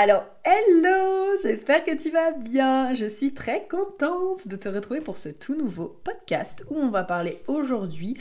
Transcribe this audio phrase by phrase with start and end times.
[0.00, 2.94] Alors, hello J'espère que tu vas bien.
[2.94, 7.02] Je suis très contente de te retrouver pour ce tout nouveau podcast où on va
[7.02, 8.16] parler aujourd'hui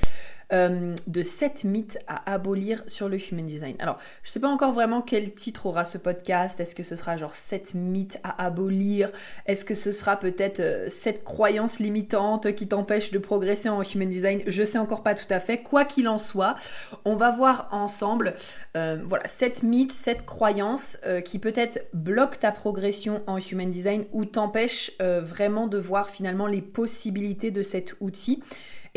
[0.54, 3.76] euh, de 7 mythes à abolir sur le human design.
[3.80, 6.62] Alors, je ne sais pas encore vraiment quel titre aura ce podcast.
[6.62, 9.12] Est-ce que ce sera genre 7 mythes à abolir?
[9.46, 14.10] Est-ce que ce sera peut-être 7 euh, croyances limitantes qui t'empêchent de progresser en human
[14.10, 14.41] design?
[14.48, 15.58] Je sais encore pas tout à fait.
[15.63, 16.55] Quoi qu'il en soit,
[17.04, 18.34] on va voir ensemble,
[18.77, 24.24] euh, voilà, 7 mythes, 7 croyances qui peut-être bloquent ta progression en human design ou
[24.24, 28.41] t'empêchent vraiment de voir finalement les possibilités de cet outil.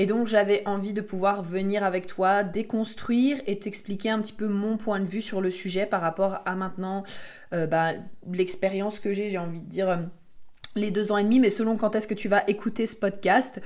[0.00, 4.48] Et donc j'avais envie de pouvoir venir avec toi déconstruire et t'expliquer un petit peu
[4.48, 7.02] mon point de vue sur le sujet par rapport à maintenant
[7.52, 7.92] euh, bah,
[8.32, 9.96] l'expérience que j'ai, j'ai envie de dire euh,
[10.76, 13.60] les deux ans et demi, mais selon quand est-ce que tu vas écouter ce podcast,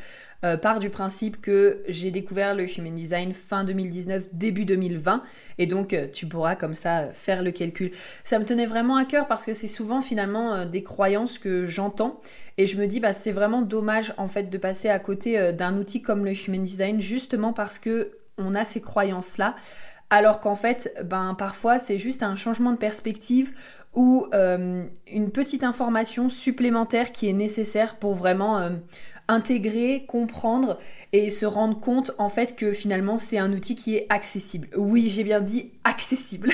[0.44, 5.22] euh, part du principe que j'ai découvert le Human Design fin 2019, début 2020,
[5.58, 7.92] et donc euh, tu pourras comme ça faire le calcul.
[8.24, 11.64] Ça me tenait vraiment à cœur parce que c'est souvent finalement euh, des croyances que
[11.64, 12.20] j'entends,
[12.58, 15.77] et je me dis bah c'est vraiment dommage en fait de passer à côté d'un
[15.78, 19.55] outil comme le Human Design justement parce que on a ces croyances là
[20.11, 23.52] alors qu'en fait, ben, parfois c'est juste un changement de perspective
[23.94, 28.70] ou une petite information supplémentaire qui est nécessaire pour vraiment
[29.28, 30.78] intégrer, comprendre
[31.12, 34.68] et se rendre compte en fait que finalement c'est un outil qui est accessible.
[34.77, 36.52] Oui, j'ai bien dit accessible.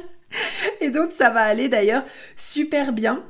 [0.80, 2.04] et donc ça va aller d'ailleurs
[2.36, 3.24] super bien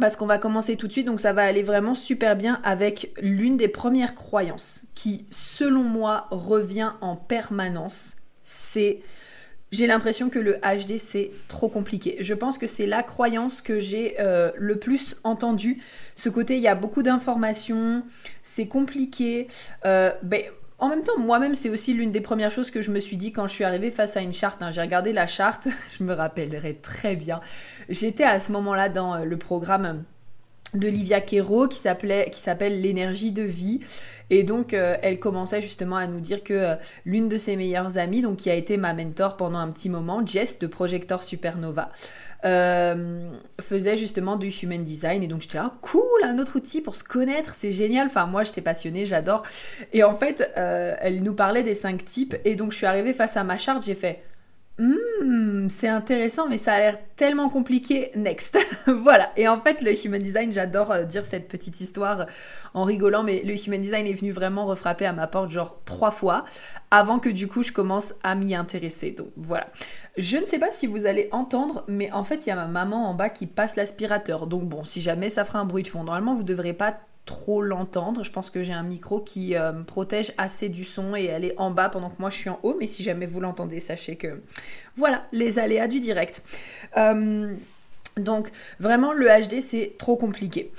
[0.00, 3.12] parce qu'on va commencer tout de suite, donc ça va aller vraiment super bien avec
[3.20, 8.16] l'une des premières croyances qui, selon moi, revient en permanence.
[8.44, 9.00] C'est
[9.70, 12.16] j'ai l'impression que le HD c'est trop compliqué.
[12.20, 15.82] Je pense que c'est la croyance que j'ai euh, le plus entendue.
[16.16, 18.02] Ce côté, il y a beaucoup d'informations,
[18.42, 19.46] c'est compliqué.
[19.84, 20.42] Euh, ben,
[20.78, 23.32] en même temps, moi-même, c'est aussi l'une des premières choses que je me suis dit
[23.32, 24.62] quand je suis arrivée face à une charte.
[24.62, 24.70] Hein.
[24.70, 25.68] J'ai regardé la charte,
[25.98, 27.40] je me rappellerai très bien.
[27.88, 30.04] J'étais à ce moment-là dans euh, le programme
[30.74, 33.80] de Livia Quero qui s'appelle l'énergie de vie.
[34.30, 36.74] Et donc euh, elle commençait justement à nous dire que euh,
[37.06, 40.24] l'une de ses meilleures amies donc qui a été ma mentor pendant un petit moment
[40.24, 41.90] Jess de Projector Supernova
[42.44, 43.30] euh,
[43.60, 45.22] faisait justement du human design.
[45.22, 48.08] Et donc j'étais là cool un autre outil pour se connaître c'est génial.
[48.08, 49.44] Enfin moi j'étais passionnée j'adore.
[49.92, 52.36] Et en fait elle nous parlait des cinq types.
[52.44, 54.22] Et donc je suis arrivée face à ma charte j'ai fait
[54.78, 58.12] Hmm, c'est intéressant, mais ça a l'air tellement compliqué.
[58.14, 58.56] Next.
[58.86, 59.32] voilà.
[59.36, 62.26] Et en fait, le human design, j'adore euh, dire cette petite histoire
[62.74, 66.12] en rigolant, mais le human design est venu vraiment refrapper à ma porte genre trois
[66.12, 66.44] fois
[66.90, 69.10] avant que du coup je commence à m'y intéresser.
[69.10, 69.66] Donc voilà.
[70.16, 72.66] Je ne sais pas si vous allez entendre, mais en fait, il y a ma
[72.66, 74.46] maman en bas qui passe l'aspirateur.
[74.46, 77.60] Donc bon, si jamais ça fera un bruit de fond, normalement, vous devrez pas trop
[77.62, 78.24] l'entendre.
[78.24, 81.54] Je pense que j'ai un micro qui euh, protège assez du son et elle est
[81.58, 82.76] en bas pendant que moi je suis en haut.
[82.80, 84.40] Mais si jamais vous l'entendez, sachez que
[84.96, 86.42] voilà les aléas du direct.
[86.96, 87.54] Euh,
[88.16, 88.50] donc
[88.80, 90.72] vraiment le HD c'est trop compliqué.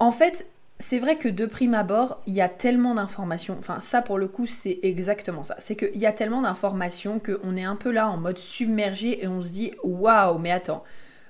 [0.00, 0.46] En fait,
[0.80, 3.56] c'est vrai que de prime abord, il y a tellement d'informations.
[3.56, 5.54] Enfin, ça pour le coup, c'est exactement ça.
[5.58, 9.28] C'est qu'il y a tellement d'informations qu'on est un peu là en mode submergé et
[9.28, 10.82] on se dit waouh, mais attends,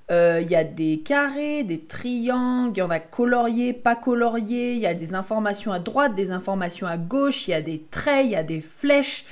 [0.09, 4.75] il euh, y a des carrés, des triangles, il y en a coloriés, pas coloriés,
[4.75, 7.83] il y a des informations à droite, des informations à gauche, il y a des
[7.91, 9.25] traits, il y a des flèches.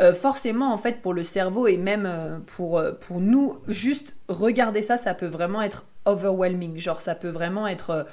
[0.00, 4.80] Euh, forcément, en fait, pour le cerveau et même euh, pour, pour nous, juste regarder
[4.80, 6.78] ça, ça peut vraiment être overwhelming.
[6.78, 8.06] Genre, ça peut vraiment être.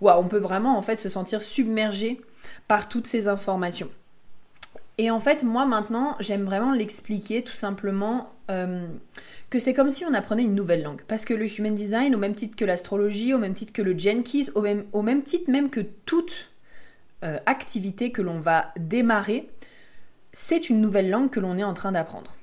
[0.00, 2.20] Waouh, on peut vraiment, en fait, se sentir submergé
[2.68, 3.88] par toutes ces informations.
[4.98, 8.86] Et en fait, moi maintenant, j'aime vraiment l'expliquer tout simplement euh,
[9.50, 11.00] que c'est comme si on apprenait une nouvelle langue.
[11.08, 13.96] Parce que le Human Design, au même titre que l'astrologie, au même titre que le
[13.96, 16.50] Jenkins, au même, au même titre même que toute
[17.24, 19.48] euh, activité que l'on va démarrer,
[20.32, 22.34] c'est une nouvelle langue que l'on est en train d'apprendre.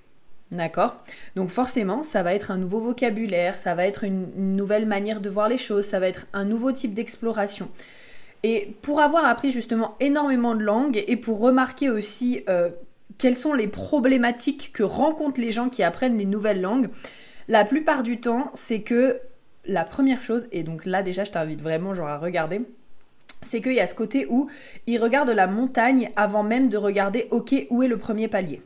[0.52, 0.98] D'accord?
[1.36, 5.30] Donc forcément, ça va être un nouveau vocabulaire, ça va être une nouvelle manière de
[5.30, 7.70] voir les choses, ça va être un nouveau type d'exploration.
[8.44, 12.70] Et pour avoir appris justement énormément de langues et pour remarquer aussi euh,
[13.22, 16.90] quelles sont les problématiques que rencontrent les gens qui apprennent les nouvelles langues,
[17.48, 19.20] la plupart du temps, c'est que
[19.64, 22.62] la première chose, et donc là déjà je t'invite vraiment genre à regarder,
[23.40, 24.50] c'est qu'il y a ce côté où
[24.88, 28.64] il regarde la montagne avant même de regarder, ok, où est le premier palier.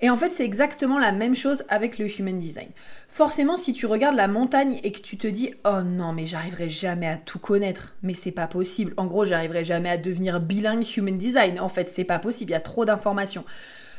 [0.00, 2.68] Et en fait, c'est exactement la même chose avec le human design.
[3.08, 6.68] Forcément, si tu regardes la montagne et que tu te dis "Oh non, mais j'arriverai
[6.68, 8.94] jamais à tout connaître, mais c'est pas possible.
[8.96, 11.58] En gros, j'arriverai jamais à devenir bilingue human design.
[11.58, 13.44] En fait, c'est pas possible, il y a trop d'informations."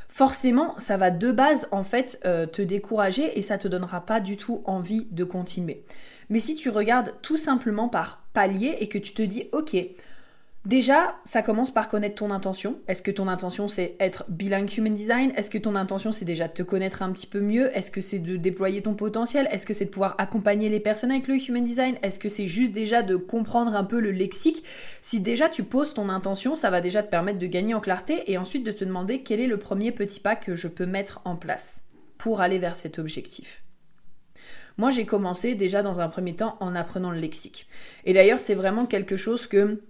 [0.10, 4.20] Forcément, ça va de base en fait euh, te décourager et ça te donnera pas
[4.20, 5.84] du tout envie de continuer.
[6.30, 9.78] Mais si tu regardes tout simplement par palier et que tu te dis "OK,
[10.66, 12.82] Déjà, ça commence par connaître ton intention.
[12.90, 15.32] Est-ce que ton intention c'est être bilingue human design?
[15.38, 17.76] Est-ce que ton intention c'est déjà de te connaître un petit peu mieux?
[17.76, 19.48] Est-ce que c'est de déployer ton potentiel?
[19.52, 21.98] Est-ce que c'est de pouvoir accompagner les personnes avec le human design?
[22.04, 24.66] Est-ce que c'est juste déjà de comprendre un peu le lexique?
[25.02, 28.30] Si déjà tu poses ton intention, ça va déjà te permettre de gagner en clarté
[28.30, 31.22] et ensuite de te demander quel est le premier petit pas que je peux mettre
[31.24, 33.64] en place pour aller vers cet objectif.
[34.78, 37.68] Moi, j'ai commencé déjà dans un premier temps en apprenant le lexique.
[38.06, 39.82] Et d'ailleurs, c'est vraiment quelque chose que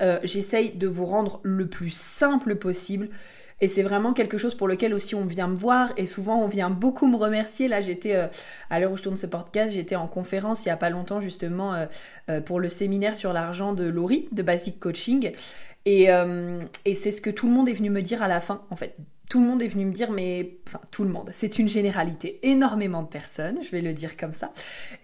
[0.00, 3.08] euh, j'essaye de vous rendre le plus simple possible.
[3.60, 6.46] Et c'est vraiment quelque chose pour lequel aussi on vient me voir et souvent on
[6.46, 7.66] vient beaucoup me remercier.
[7.66, 8.28] Là j'étais, euh,
[8.70, 11.20] à l'heure où je tourne ce podcast, j'étais en conférence il n'y a pas longtemps
[11.20, 11.74] justement
[12.28, 15.32] euh, pour le séminaire sur l'argent de Laurie de Basic Coaching.
[15.86, 16.08] Et,
[16.84, 18.76] et c'est ce que tout le monde est venu me dire à la fin en
[18.76, 18.94] fait
[19.28, 22.38] tout le monde est venu me dire, mais enfin tout le monde, c'est une généralité.
[22.42, 24.52] Énormément de personnes, je vais le dire comme ça,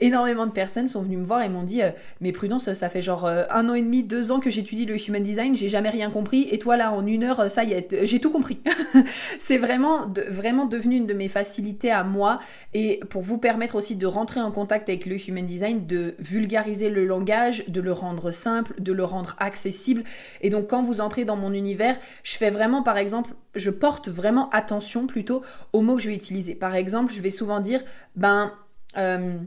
[0.00, 1.90] énormément de personnes sont venues me voir et m'ont dit, euh,
[2.20, 4.96] mais Prudence, ça fait genre euh, un an et demi, deux ans que j'étudie le
[4.96, 8.06] human design, j'ai jamais rien compris, et toi là en une heure, ça y est,
[8.06, 8.60] j'ai tout compris.
[9.38, 12.40] c'est vraiment, vraiment devenu une de mes facilités à moi
[12.72, 16.88] et pour vous permettre aussi de rentrer en contact avec le human design, de vulgariser
[16.88, 20.02] le langage, de le rendre simple, de le rendre accessible.
[20.40, 24.08] Et donc quand vous entrez dans mon univers, je fais vraiment par exemple, je porte
[24.14, 26.54] vraiment attention plutôt aux mots que je vais utiliser.
[26.54, 27.82] Par exemple, je vais souvent dire,
[28.16, 28.52] ben,
[28.96, 29.38] euh,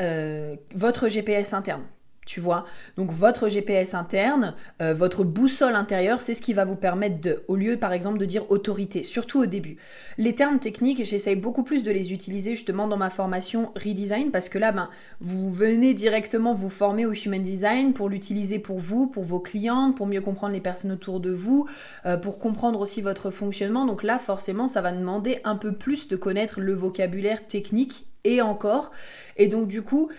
[0.00, 1.82] euh, votre GPS interne
[2.24, 2.64] tu vois.
[2.96, 7.42] Donc votre GPS interne, euh, votre boussole intérieure, c'est ce qui va vous permettre de,
[7.48, 9.76] au lieu par exemple de dire autorité, surtout au début.
[10.18, 14.48] Les termes techniques, j'essaye beaucoup plus de les utiliser justement dans ma formation Redesign parce
[14.48, 14.88] que là, ben,
[15.20, 19.96] vous venez directement vous former au Human Design pour l'utiliser pour vous, pour vos clientes,
[19.96, 21.66] pour mieux comprendre les personnes autour de vous,
[22.06, 23.84] euh, pour comprendre aussi votre fonctionnement.
[23.84, 28.40] Donc là, forcément, ça va demander un peu plus de connaître le vocabulaire technique et
[28.40, 28.92] encore.
[29.36, 30.10] Et donc du coup,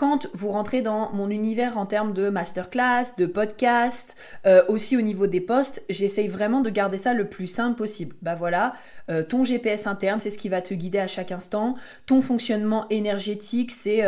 [0.00, 4.16] quand vous rentrez dans mon univers en termes de masterclass, de podcast,
[4.46, 8.16] euh, aussi au niveau des posts, j'essaye vraiment de garder ça le plus simple possible.
[8.22, 8.72] Bah voilà,
[9.10, 11.74] euh, ton GPS interne, c'est ce qui va te guider à chaque instant.
[12.06, 14.00] Ton fonctionnement énergétique, c'est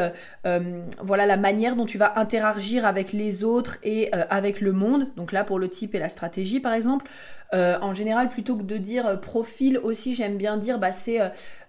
[0.46, 5.08] euh, voilà la manière dont tu vas interagir avec les autres et avec le monde.
[5.16, 7.04] Donc là, pour le type et la stratégie, par exemple.
[7.52, 11.18] en général, plutôt que de dire profil aussi, j'aime bien dire bah, c'est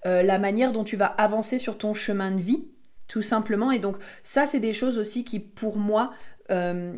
[0.05, 2.63] la manière dont tu vas avancer sur ton chemin de vie
[3.13, 3.69] tout simplement.
[3.69, 6.11] Et donc ça, c'est des choses aussi qui, pour moi,
[6.49, 6.97] euh,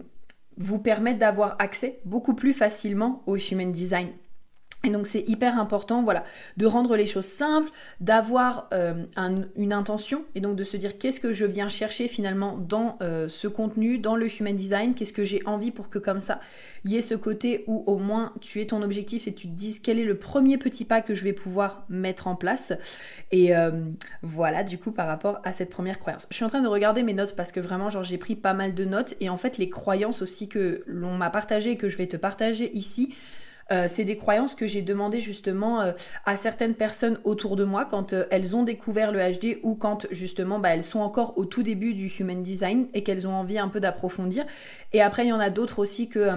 [0.55, 4.07] vous permettent d'avoir accès beaucoup plus facilement au human design.
[4.85, 6.23] Et donc c'est hyper important, voilà,
[6.57, 8.93] de rendre les choses simples, d'avoir euh,
[9.55, 13.27] une intention et donc de se dire qu'est-ce que je viens chercher finalement dans euh,
[13.27, 16.39] ce contenu, dans le human design, qu'est-ce que j'ai envie pour que comme ça,
[16.83, 19.53] il y ait ce côté où au moins tu es ton objectif et tu te
[19.53, 22.73] dises quel est le premier petit pas que je vais pouvoir mettre en place.
[23.31, 23.71] Et euh,
[24.21, 26.27] voilà du coup par rapport à cette première croyance.
[26.29, 28.53] Je suis en train de regarder mes notes parce que vraiment genre j'ai pris pas
[28.53, 31.89] mal de notes et en fait les croyances aussi que l'on m'a partagées et que
[31.89, 33.15] je vais te partager ici,
[33.71, 35.91] euh, c'est des croyances que j'ai demandé justement euh,
[36.25, 40.05] à certaines personnes autour de moi quand euh, elles ont découvert le HD ou quand
[40.11, 43.57] justement bah, elles sont encore au tout début du human design et qu'elles ont envie
[43.57, 44.45] un peu d'approfondir.
[44.93, 46.29] Et après, il y en a d'autres aussi que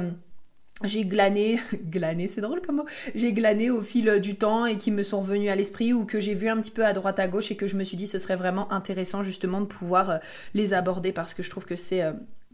[0.84, 4.90] j'ai glané, glané c'est drôle comme mot, j'ai glané au fil du temps et qui
[4.90, 7.28] me sont revenus à l'esprit ou que j'ai vu un petit peu à droite à
[7.28, 10.20] gauche et que je me suis dit ce serait vraiment intéressant justement de pouvoir
[10.54, 12.04] les aborder parce que je trouve que c'est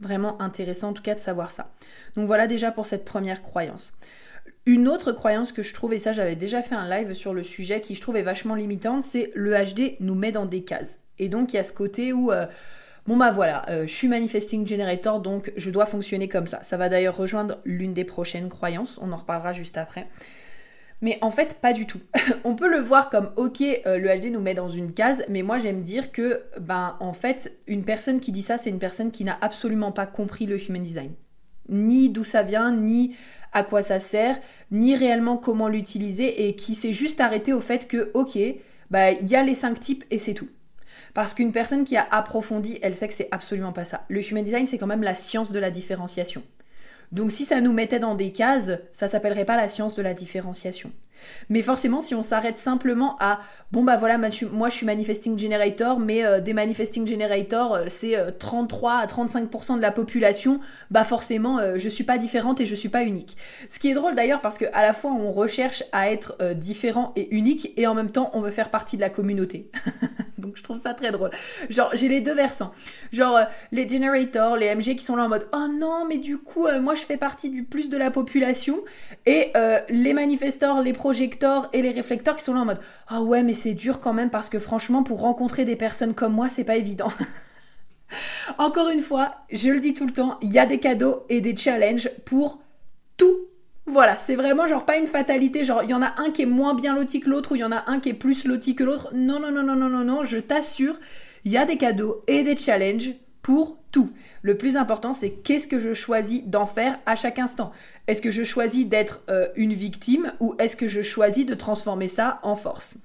[0.01, 1.71] vraiment intéressant en tout cas de savoir ça.
[2.17, 3.93] Donc voilà déjà pour cette première croyance.
[4.67, 7.43] Une autre croyance que je trouve, et ça j'avais déjà fait un live sur le
[7.43, 11.01] sujet qui je trouve est vachement limitante, c'est le HD nous met dans des cases.
[11.19, 12.47] Et donc il y a ce côté où, euh,
[13.07, 16.63] bon bah voilà, euh, je suis manifesting generator, donc je dois fonctionner comme ça.
[16.63, 20.09] Ça va d'ailleurs rejoindre l'une des prochaines croyances, on en reparlera juste après.
[21.03, 22.01] Mais en fait, pas du tout.
[22.45, 25.43] on peut le voir comme ok, euh, le HD nous met dans une case, mais
[25.43, 29.11] moi j'aime dire que, ben en fait, une personne qui dit ça, c'est une personne
[29.11, 31.13] qui n'a absolument pas compris le human design.
[31.69, 33.15] Ni d'où ça vient, ni
[33.55, 34.39] à quoi ça sert,
[34.71, 38.39] ni réellement comment l'utiliser et qui s'est juste arrêté au fait que, ok,
[38.91, 40.49] bah, il y a les cinq types et c'est tout.
[41.15, 44.05] Parce qu'une personne qui a approfondi, elle sait que c'est absolument pas ça.
[44.09, 46.43] Le human design, c'est quand même la science de la différenciation.
[47.13, 50.15] Donc si ça nous mettait dans des cases, ça s'appellerait pas la science de la
[50.15, 50.93] différenciation.
[51.49, 53.41] Mais forcément, si on s'arrête simplement à
[53.75, 58.17] bon bah voilà, moi je suis manifesting generator, mais euh, des manifesting generators, euh, c'est
[58.39, 62.89] 33 à 35% de la population, bah forcément, je suis pas différente et je suis
[62.89, 63.37] pas unique.
[63.69, 67.13] Ce qui est drôle d'ailleurs parce que à la fois on recherche à être différent
[67.17, 69.71] et unique et en même temps on veut faire partie de la communauté.
[70.39, 71.31] Donc je trouve ça très drôle.
[71.71, 72.73] Genre j'ai les deux versants.
[73.13, 73.41] Genre
[73.73, 76.95] les generators, les MG qui sont là en mode oh non mais du coup moi
[76.95, 78.83] je fais partie du plus de la population
[79.27, 79.53] et
[79.89, 80.93] les manifestors, les
[81.73, 84.31] et les réflecteurs qui sont là en mode Ah ouais, mais c'est dur quand même
[84.31, 87.13] parce que franchement, pour rencontrer des personnes comme moi, c'est pas évident.
[88.59, 91.41] Encore une fois, je le dis tout le temps, il y a des cadeaux et
[91.41, 92.61] des challenges pour
[93.17, 93.37] tout.
[93.87, 96.47] Voilà, c'est vraiment genre pas une fatalité, genre il y en a un qui est
[96.47, 98.75] moins bien loti que l'autre ou il y en a un qui est plus loti
[98.75, 99.11] que l'autre.
[99.15, 100.99] Non, non, non, non, non, non, non, je t'assure,
[101.45, 104.11] il y a des cadeaux et des challenges pour tout.
[104.41, 107.73] Le plus important, c'est qu'est-ce que je choisis d'en faire à chaque instant.
[108.07, 112.09] Est-ce que je choisis d'être euh, une victime ou est-ce que je choisis de transformer
[112.09, 112.99] ça en force?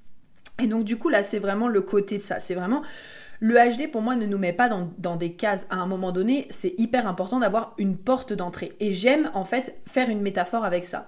[0.62, 2.40] Et donc du coup là c'est vraiment le côté de ça.
[2.40, 2.82] C'est vraiment
[3.40, 6.48] le HD pour moi ne nous met pas dans, des cases à un moment donné.
[6.50, 8.74] C'est hyper important d'avoir une porte d'entrée.
[8.80, 11.08] Et j'aime en fait faire une métaphore avec ça.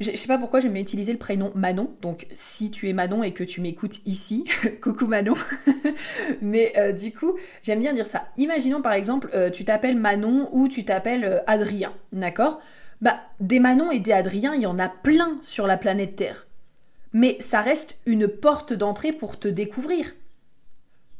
[0.00, 1.90] Je sais pas pourquoi j'aime utiliser le prénom Manon.
[2.00, 4.44] Donc si tu es Manon et que tu m'écoutes ici,
[4.82, 5.34] coucou Manon.
[6.40, 8.28] Mais euh, du coup, j'aime bien dire ça.
[8.38, 12.60] Imaginons par exemple, euh, tu t'appelles Manon ou tu t'appelles Adrien, d'accord?
[13.00, 16.46] Bah, des Manon et des Adrien, il y en a plein sur la planète Terre.
[17.12, 20.12] Mais ça reste une porte d'entrée pour te découvrir.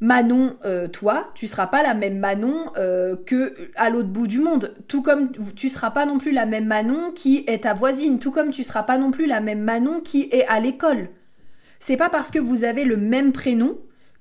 [0.00, 4.38] Manon, euh, toi, tu seras pas la même Manon euh, que à l'autre bout du
[4.38, 4.74] monde.
[4.86, 8.20] Tout comme tu seras pas non plus la même Manon qui est ta voisine.
[8.20, 11.08] Tout comme tu seras pas non plus la même Manon qui est à l'école.
[11.80, 13.76] C'est pas parce que vous avez le même prénom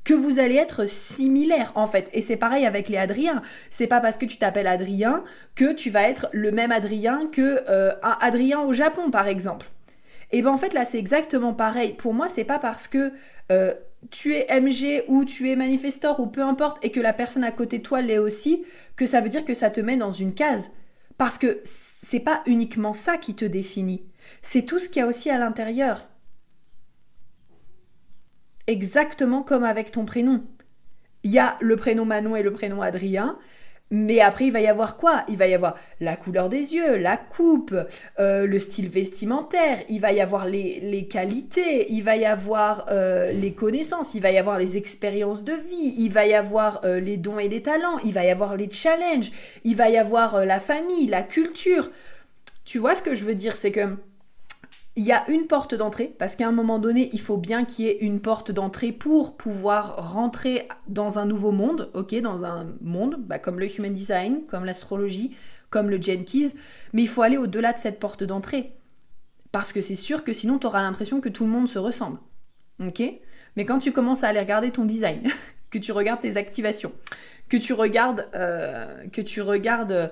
[0.07, 2.09] que vous allez être similaires en fait.
[2.13, 3.41] Et c'est pareil avec les Adrien.
[3.69, 7.65] C'est pas parce que tu t'appelles Adrien que tu vas être le même Adrien que
[7.67, 9.69] euh, un Adrien au Japon par exemple.
[10.31, 11.91] Et ben en fait là c'est exactement pareil.
[11.91, 13.11] Pour moi c'est pas parce que
[13.51, 13.73] euh,
[14.09, 17.51] tu es MG ou tu es manifestor ou peu importe et que la personne à
[17.51, 18.63] côté de toi l'est aussi
[18.95, 20.71] que ça veut dire que ça te met dans une case.
[21.17, 24.05] Parce que c'est pas uniquement ça qui te définit.
[24.41, 26.07] C'est tout ce qu'il y a aussi à l'intérieur
[28.67, 30.43] exactement comme avec ton prénom.
[31.23, 33.37] Il y a le prénom Manon et le prénom Adrien,
[33.89, 35.23] mais après, il va y avoir quoi?
[35.29, 37.73] Il va y avoir la couleur des yeux, la coupe,
[38.19, 43.31] euh, le style vestimentaire, il va y avoir les, qualités, il va y avoir euh,
[43.31, 46.99] les connaissances, il va y avoir les expériences de vie, il va y avoir euh,
[46.99, 49.31] les dons et les talents, il va y avoir les challenges,
[49.63, 51.89] il va y avoir la famille, la culture.
[52.65, 53.55] Tu vois ce que je veux dire?
[53.55, 53.95] C'est que
[54.97, 57.85] il y a une porte d'entrée, parce qu'à un moment donné, il faut bien qu'il
[57.85, 62.65] y ait une porte d'entrée pour pouvoir rentrer dans un nouveau monde, ok, dans un
[62.81, 65.35] monde bah, comme le human design, comme l'astrologie,
[65.69, 66.49] comme le Jenkins,
[66.93, 68.73] mais il faut aller au-delà de cette porte d'entrée.
[69.51, 72.17] Parce que c'est sûr que sinon, tu auras l'impression que tout le monde se ressemble.
[72.79, 73.03] Ok?
[73.55, 75.29] Mais quand tu commences à aller regarder ton design,
[75.69, 76.91] que tu regardes tes activations,
[77.49, 80.11] que tu regardes, euh, que tu regardes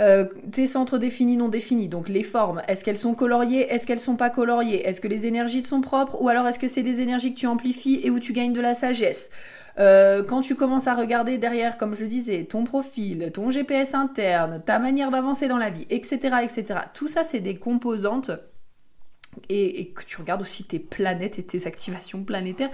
[0.00, 3.98] euh, tes centres définis, non définis, donc les formes, est-ce qu'elles sont coloriées, est-ce qu'elles
[3.98, 6.82] sont pas coloriées, est-ce que les énergies te sont propres, ou alors est-ce que c'est
[6.82, 9.30] des énergies que tu amplifies et où tu gagnes de la sagesse?
[9.80, 13.94] Euh, quand tu commences à regarder derrière, comme je le disais, ton profil, ton GPS
[13.94, 18.30] interne, ta manière d'avancer dans la vie, etc., etc., tout ça, c'est des composantes
[19.48, 22.70] et, que tu regardes aussi tes planètes et tes activations planétaires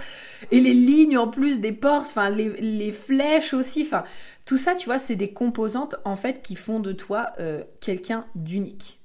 [0.51, 4.03] et les lignes en plus des portes, enfin les, les, flèches aussi, enfin
[4.45, 8.25] tout ça, tu vois, c'est des composantes en fait qui font de toi euh, quelqu'un
[8.35, 8.99] d'unique.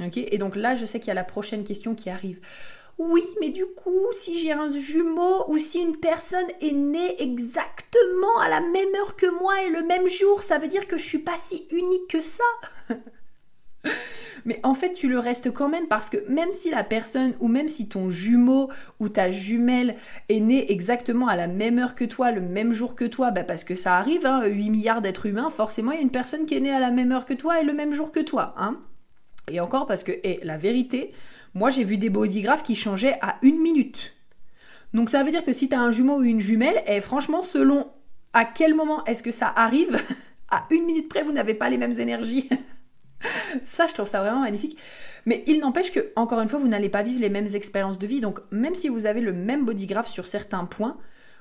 [0.00, 0.16] Ok?
[0.16, 2.40] Et donc là, je sais qu'il y a la prochaine question qui arrive.
[2.98, 8.38] Oui, mais du coup, si j'ai un jumeau ou si une personne est née exactement
[8.40, 11.04] à la même heure que moi et le même jour, ça veut dire que je
[11.04, 12.44] suis pas si unique que ça?
[14.44, 17.48] Mais en fait, tu le restes quand même parce que même si la personne ou
[17.48, 19.96] même si ton jumeau ou ta jumelle
[20.28, 23.44] est née exactement à la même heure que toi, le même jour que toi, bah
[23.44, 26.46] parce que ça arrive, hein, 8 milliards d'êtres humains, forcément il y a une personne
[26.46, 28.54] qui est née à la même heure que toi et le même jour que toi.
[28.56, 28.78] Hein.
[29.50, 31.12] Et encore parce que, et la vérité,
[31.54, 34.14] moi j'ai vu des bodygraphes qui changeaient à une minute.
[34.92, 37.42] Donc ça veut dire que si tu as un jumeau ou une jumelle, et franchement,
[37.42, 37.86] selon
[38.32, 39.98] à quel moment est-ce que ça arrive,
[40.50, 42.48] à une minute près, vous n'avez pas les mêmes énergies.
[43.64, 44.78] ça, je trouve ça vraiment magnifique.
[45.26, 48.06] Mais il n'empêche que, encore une fois, vous n'allez pas vivre les mêmes expériences de
[48.06, 48.20] vie.
[48.20, 50.96] Donc, même si vous avez le même bodygraph sur certains points,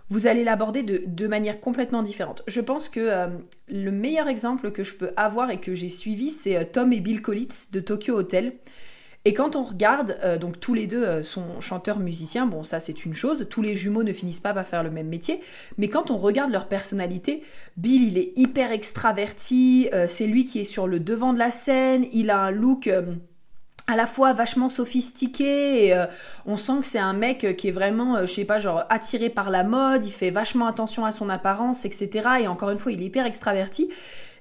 [0.09, 2.43] vous allez l'aborder de, manière complètement différente.
[2.47, 3.27] Je pense que euh,
[3.69, 6.99] le meilleur exemple que je peux avoir et que j'ai suivi, c'est euh, Tom et
[6.99, 8.53] Bill Collitz de Tokyo Hotel.
[9.23, 13.05] Et quand on regarde, euh, donc tous les deux euh, sont chanteurs-musiciens, bon ça c'est
[13.05, 15.41] une chose, tous les jumeaux ne finissent pas par faire le même métier,
[15.77, 17.43] mais quand on regarde leur personnalité,
[17.77, 21.51] Bill il est hyper extraverti, euh, c'est lui qui est sur le devant de la
[21.51, 22.89] scène, il a un look
[23.87, 26.05] à la fois vachement sophistiqué et
[26.45, 29.49] on sent que c'est un mec qui est vraiment, je sais pas, genre attiré par
[29.49, 32.29] la mode, il fait vachement attention à son apparence, etc.
[32.41, 33.89] Et encore une fois, il est hyper extraverti.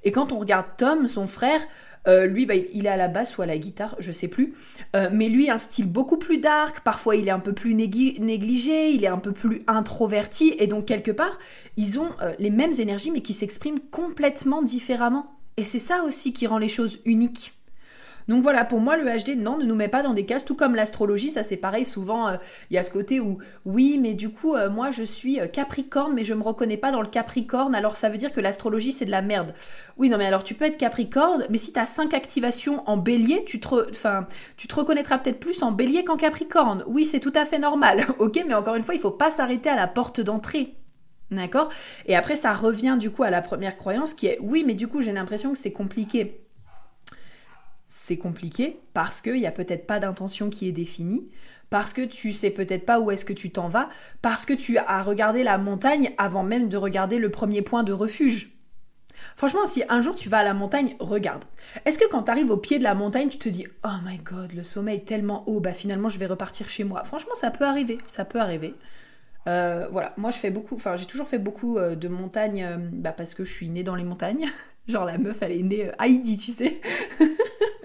[0.04, 1.60] Et quand on regarde Tom, son frère,
[2.08, 4.54] euh, lui, bah, il est à la basse ou à la guitare, je sais plus.
[4.96, 6.80] Euh, mais lui, un style beaucoup plus dark.
[6.80, 10.54] Parfois, il est un peu plus négligé, il est un peu plus introverti.
[10.58, 11.38] Et donc, quelque part,
[11.76, 15.36] ils ont euh, les mêmes énergies, mais qui s'expriment complètement différemment.
[15.56, 17.52] Et c'est ça aussi qui rend les choses uniques.
[18.30, 20.54] Donc voilà, pour moi, le HD, non, ne nous met pas dans des cases, tout
[20.54, 22.36] comme l'astrologie, ça c'est pareil, souvent euh,
[22.70, 25.48] il y a ce côté où, oui, mais du coup, euh, moi je suis euh,
[25.48, 28.92] Capricorne, mais je me reconnais pas dans le Capricorne, alors ça veut dire que l'astrologie
[28.92, 29.52] c'est de la merde.
[29.96, 32.96] Oui, non, mais alors tu peux être Capricorne, mais si tu as 5 activations en
[32.96, 33.90] bélier, tu te,
[34.56, 36.84] tu te reconnaîtras peut-être plus en bélier qu'en Capricorne.
[36.86, 39.70] Oui, c'est tout à fait normal, ok, mais encore une fois, il faut pas s'arrêter
[39.70, 40.76] à la porte d'entrée.
[41.32, 41.68] D'accord?
[42.06, 44.86] Et après, ça revient du coup à la première croyance qui est oui, mais du
[44.86, 46.44] coup, j'ai l'impression que c'est compliqué
[48.10, 51.30] c'est compliqué parce qu'il n'y a peut-être pas d'intention qui est définie,
[51.70, 53.88] parce que tu sais peut-être pas où est-ce que tu t'en vas,
[54.20, 57.92] parce que tu as regardé la montagne avant même de regarder le premier point de
[57.92, 58.50] refuge.
[59.36, 61.44] Franchement, si un jour tu vas à la montagne, regarde.
[61.84, 64.18] Est-ce que quand tu arrives au pied de la montagne, tu te dis Oh my
[64.18, 67.52] god, le sommet est tellement haut, bah finalement je vais repartir chez moi Franchement, ça
[67.52, 68.74] peut arriver, ça peut arriver.
[69.46, 72.76] Euh, voilà, moi je fais beaucoup, enfin j'ai toujours fait beaucoup euh, de montagnes euh,
[72.76, 74.48] bah, parce que je suis née dans les montagnes.
[74.88, 76.80] Genre la meuf, elle est née Heidi, tu sais.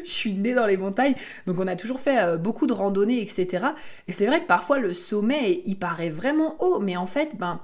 [0.04, 1.14] je suis née dans les montagnes,
[1.46, 3.66] donc on a toujours fait euh, beaucoup de randonnées, etc.
[4.08, 7.60] Et c'est vrai que parfois le sommet, il paraît vraiment haut, mais en fait, ben,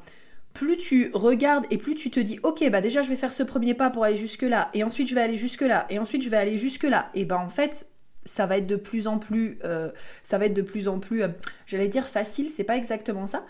[0.52, 3.42] plus tu regardes et plus tu te dis, ok, bah déjà je vais faire ce
[3.42, 6.22] premier pas pour aller jusque là, et ensuite je vais aller jusque là, et ensuite
[6.22, 7.86] je vais aller jusque là, et ben en fait,
[8.24, 9.90] ça va être de plus en plus, euh,
[10.22, 11.28] ça va être de plus en plus, euh,
[11.66, 13.44] j'allais dire facile, c'est pas exactement ça.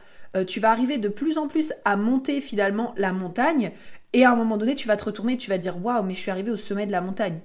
[0.46, 3.72] tu vas arriver de plus en plus à monter finalement la montagne,
[4.12, 6.20] et à un moment donné, tu vas te retourner, tu vas dire, waouh, mais je
[6.20, 7.40] suis arrivé au sommet de la montagne.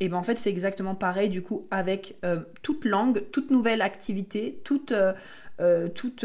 [0.00, 3.82] Et ben en fait c'est exactement pareil du coup avec euh, toute langue, toute nouvelle
[3.82, 5.12] activité, toute, euh,
[5.60, 6.24] euh, toute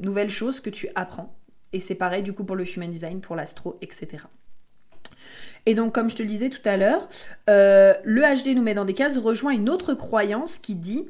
[0.00, 1.34] nouvelle chose que tu apprends.
[1.72, 4.24] Et c'est pareil du coup pour le human design, pour l'astro, etc.
[5.66, 7.08] Et donc comme je te le disais tout à l'heure,
[7.48, 11.06] le HD nous met dans des cases, rejoint une autre croyance qui dit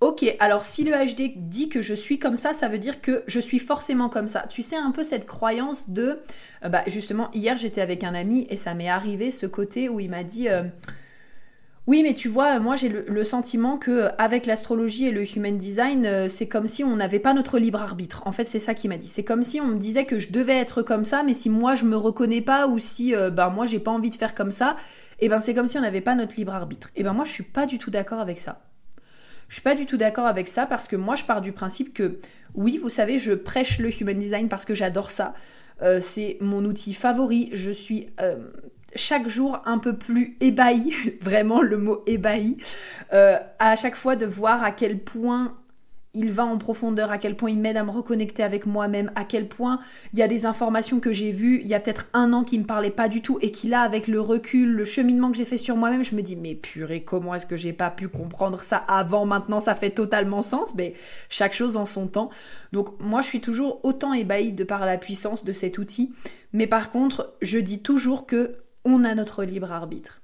[0.00, 3.22] Ok, alors si le HD dit que je suis comme ça, ça veut dire que
[3.26, 4.44] je suis forcément comme ça.
[4.50, 6.20] Tu sais un peu cette croyance de...
[6.62, 10.08] bah justement, hier j'étais avec un ami et ça m'est arrivé ce côté où il
[10.10, 10.48] m'a dit...
[11.86, 16.06] Oui, mais tu vois, moi j'ai le, sentiment que avec l'astrologie et le human design,
[16.06, 18.22] euh, c'est comme si on n'avait pas notre libre arbitre.
[18.26, 19.06] En fait, c'est ça qui m'a dit.
[19.06, 21.74] C'est comme si on me disait que je devais être comme ça, mais si moi
[21.74, 24.50] je me reconnais pas ou si euh, ben moi j'ai pas envie de faire comme
[24.50, 24.76] ça,
[25.20, 26.88] et eh ben c'est comme si on n'avait pas notre libre arbitre.
[26.96, 28.62] Et eh ben moi je suis pas du tout d'accord avec ça.
[29.48, 31.92] Je suis pas du tout d'accord avec ça parce que moi je pars du principe
[31.92, 32.18] que
[32.54, 35.34] oui, vous savez, je prêche le human design parce que j'adore ça.
[35.82, 37.50] Euh, c'est mon outil favori.
[37.52, 38.08] Je suis
[38.94, 42.56] chaque jour un peu plus ébahi, vraiment le mot ébahi,
[43.12, 45.54] euh, à chaque fois de voir à quel point
[46.14, 49.24] il va en profondeur, à quel point il m'aide à me reconnecter avec moi-même, à
[49.24, 49.80] quel point
[50.12, 52.58] il y a des informations que j'ai vues il y a peut-être un an qui
[52.58, 55.44] me parlaient pas du tout et qui là, avec le recul, le cheminement que j'ai
[55.44, 58.62] fait sur moi-même, je me dis mais purée, comment est-ce que j'ai pas pu comprendre
[58.62, 60.94] ça avant Maintenant, ça fait totalement sens, mais
[61.28, 62.30] chaque chose en son temps.
[62.72, 66.12] Donc moi, je suis toujours autant ébahie de par la puissance de cet outil,
[66.52, 70.22] mais par contre, je dis toujours que on a notre libre arbitre.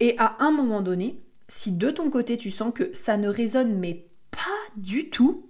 [0.00, 3.78] Et à un moment donné, si de ton côté tu sens que ça ne résonne
[3.78, 4.40] mais pas
[4.76, 5.48] du tout,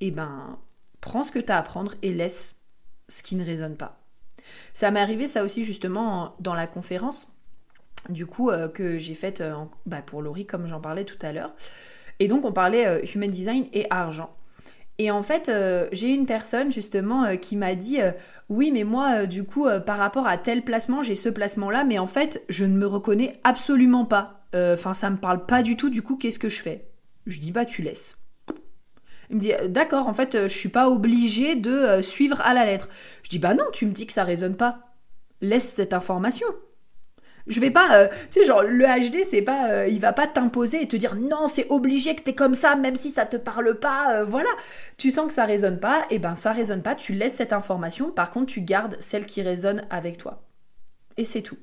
[0.00, 0.58] eh ben
[1.00, 2.60] prends ce que tu as à prendre et laisse
[3.08, 4.00] ce qui ne résonne pas.
[4.74, 7.34] Ça m'est arrivé ça aussi justement dans la conférence
[8.08, 9.54] du coup euh, que j'ai faite euh,
[9.86, 11.54] bah, pour Laurie comme j'en parlais tout à l'heure.
[12.18, 14.34] Et donc on parlait euh, human design et argent.
[14.98, 15.50] Et en fait,
[15.92, 18.00] j'ai une personne justement qui m'a dit
[18.48, 21.84] oui, mais moi, euh, du coup, euh, par rapport à tel placement, j'ai ce placement-là,
[21.84, 24.46] mais en fait, je ne me reconnais absolument pas.
[24.54, 26.88] Euh, enfin, ça me parle pas du tout, du coup, qu'est-ce que je fais?
[27.26, 28.16] Je dis, bah, tu laisses.
[29.28, 32.88] Il me dit, d'accord, en fait, je suis pas obligée de suivre à la lettre.
[33.22, 34.94] Je dis, bah non, tu me dis que ça résonne pas.
[35.42, 36.46] Laisse cette information.
[37.48, 40.26] Je vais pas, euh, tu sais, genre le HD, c'est pas, euh, il va pas
[40.26, 43.38] t'imposer et te dire non, c'est obligé que t'es comme ça, même si ça te
[43.38, 44.12] parle pas.
[44.12, 44.50] Euh, voilà,
[44.98, 46.94] tu sens que ça résonne pas, et ben ça résonne pas.
[46.94, 48.10] Tu laisses cette information.
[48.10, 50.42] Par contre, tu gardes celle qui résonne avec toi.
[51.16, 51.56] Et c'est tout.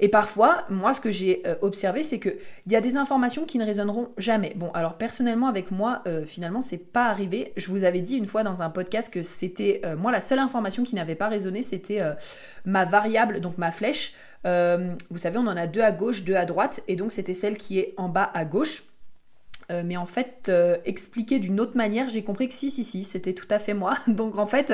[0.00, 3.64] Et parfois, moi, ce que j'ai observé, c'est qu'il y a des informations qui ne
[3.64, 4.52] résonneront jamais.
[4.56, 7.52] Bon, alors personnellement, avec moi, finalement, c'est pas arrivé.
[7.56, 10.82] Je vous avais dit une fois dans un podcast que c'était, moi, la seule information
[10.82, 12.02] qui n'avait pas résonné, c'était
[12.64, 14.14] ma variable, donc ma flèche.
[14.46, 17.34] Euh, vous savez, on en a deux à gauche, deux à droite, et donc c'était
[17.34, 18.84] celle qui est en bas à gauche.
[19.70, 23.04] euh, mais en fait, euh, expliqué d'une autre manière, j'ai compris que si, si, si,
[23.04, 23.96] c'était tout à fait moi.
[24.08, 24.72] Donc en fait,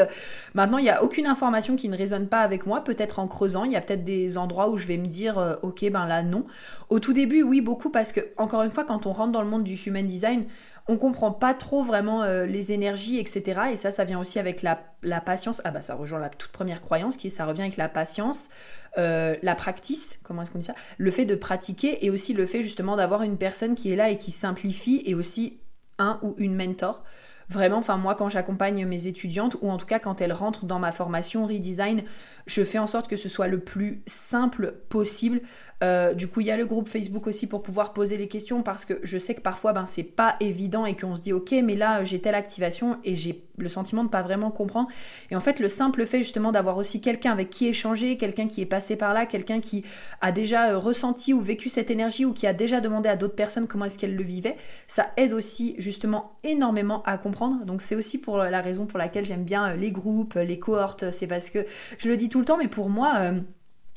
[0.54, 2.82] maintenant, il n'y a aucune information qui ne résonne pas avec moi.
[2.82, 5.90] Peut-être en creusant, il y a peut-être des endroits où je vais me dire, ok,
[5.90, 6.46] ben là, non.
[6.88, 9.48] Au tout début, oui, beaucoup, parce que, encore une fois, quand on rentre dans le
[9.48, 10.46] monde du human design,
[10.88, 13.60] on comprend pas trop vraiment les énergies, etc.
[13.72, 15.60] Et ça, ça vient aussi avec la, la, patience.
[15.64, 18.50] Ah bah ça rejoint la toute première croyance qui est ça revient avec la patience,
[18.98, 20.74] euh, la practice, comment est-ce qu'on dit ça?
[20.96, 24.10] Le fait de pratiquer et aussi le fait justement d'avoir une personne qui est là
[24.10, 25.60] et qui simplifie et aussi
[25.98, 27.02] un ou une mentor.
[27.48, 30.78] Vraiment, enfin moi quand j'accompagne mes étudiantes ou en tout cas quand elles rentrent dans
[30.78, 32.02] ma formation redesign,
[32.46, 35.40] je fais en sorte que ce soit le plus simple possible
[35.84, 38.62] euh, du coup, il y a le groupe Facebook aussi pour pouvoir poser les questions
[38.62, 41.54] parce que je sais que parfois, ben, c'est pas évident et qu'on se dit, ok,
[41.62, 44.88] mais là, j'ai telle activation et j'ai le sentiment de pas vraiment comprendre.
[45.30, 48.62] Et en fait, le simple fait justement d'avoir aussi quelqu'un avec qui échanger, quelqu'un qui
[48.62, 49.84] est passé par là, quelqu'un qui
[50.20, 53.34] a déjà euh, ressenti ou vécu cette énergie ou qui a déjà demandé à d'autres
[53.34, 54.56] personnes comment est-ce qu'elles le vivaient,
[54.86, 57.64] ça aide aussi justement énormément à comprendre.
[57.66, 61.10] Donc, c'est aussi pour la raison pour laquelle j'aime bien euh, les groupes, les cohortes.
[61.10, 61.66] C'est parce que
[61.98, 63.32] je le dis tout le temps, mais pour moi,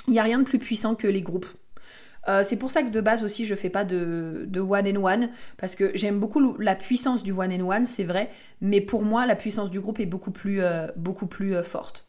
[0.07, 1.47] il n'y a rien de plus puissant que les groupes.
[2.27, 5.29] Euh, c'est pour ça que de base aussi je fais pas de, one and one
[5.57, 8.29] parce que j'aime beaucoup la puissance du one and one, c'est vrai,
[8.61, 12.08] mais pour moi la puissance du groupe est beaucoup plus, euh, beaucoup plus euh, forte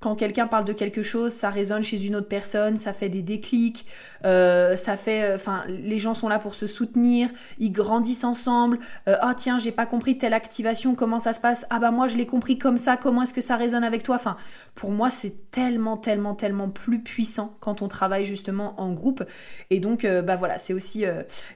[0.00, 3.22] quand quelqu'un parle de quelque chose, ça résonne chez une autre personne, ça fait des
[3.22, 3.86] déclics,
[4.26, 8.80] euh, ça fait, euh, enfin, les gens sont là pour se soutenir, ils grandissent ensemble.
[9.08, 12.06] Euh, ah tiens, j'ai pas compris telle activation, comment ça se passe Ah bah moi
[12.06, 14.16] je l'ai compris comme ça, comment est-ce que ça résonne avec toi?
[14.16, 14.36] Enfin,
[14.74, 19.24] pour moi c'est tellement, tellement, tellement plus puissant quand on travaille justement en groupe.
[19.70, 21.04] Et donc, bah voilà, c'est aussi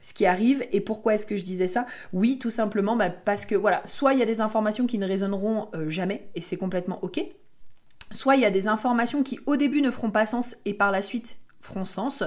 [0.01, 0.65] ce qui arrive.
[0.71, 1.85] Et pourquoi est-ce que je disais ça?
[2.13, 5.05] Oui, tout simplement bah, parce que voilà, soit il y a des informations qui ne
[5.05, 7.21] résonneront jamais, et c'est complètement ok
[8.11, 10.91] soit il y a des informations qui au début ne feront pas sens et par
[10.91, 12.23] la suite feront sens.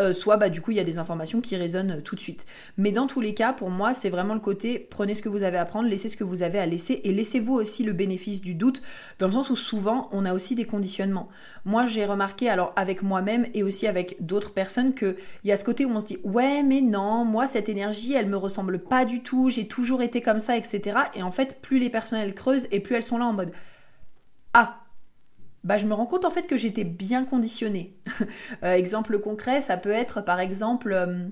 [0.00, 2.46] Euh, soit bah, du coup il y a des informations qui résonnent tout de suite.
[2.78, 5.42] Mais dans tous les cas, pour moi, c'est vraiment le côté prenez ce que vous
[5.42, 8.40] avez à prendre, laissez ce que vous avez à laisser et laissez-vous aussi le bénéfice
[8.40, 8.80] du doute,
[9.18, 11.28] dans le sens où souvent on a aussi des conditionnements.
[11.66, 15.64] Moi j'ai remarqué, alors avec moi-même et aussi avec d'autres personnes, qu'il y a ce
[15.64, 19.04] côté où on se dit ouais mais non, moi cette énergie elle me ressemble pas
[19.04, 20.96] du tout, j'ai toujours été comme ça, etc.
[21.14, 23.52] Et en fait, plus les personnes creusent et plus elles sont là en mode
[24.54, 24.79] ah
[25.64, 27.94] bah, je me rends compte en fait que j'étais bien conditionnée.
[28.62, 31.26] Euh, exemple concret, ça peut être par exemple, euh,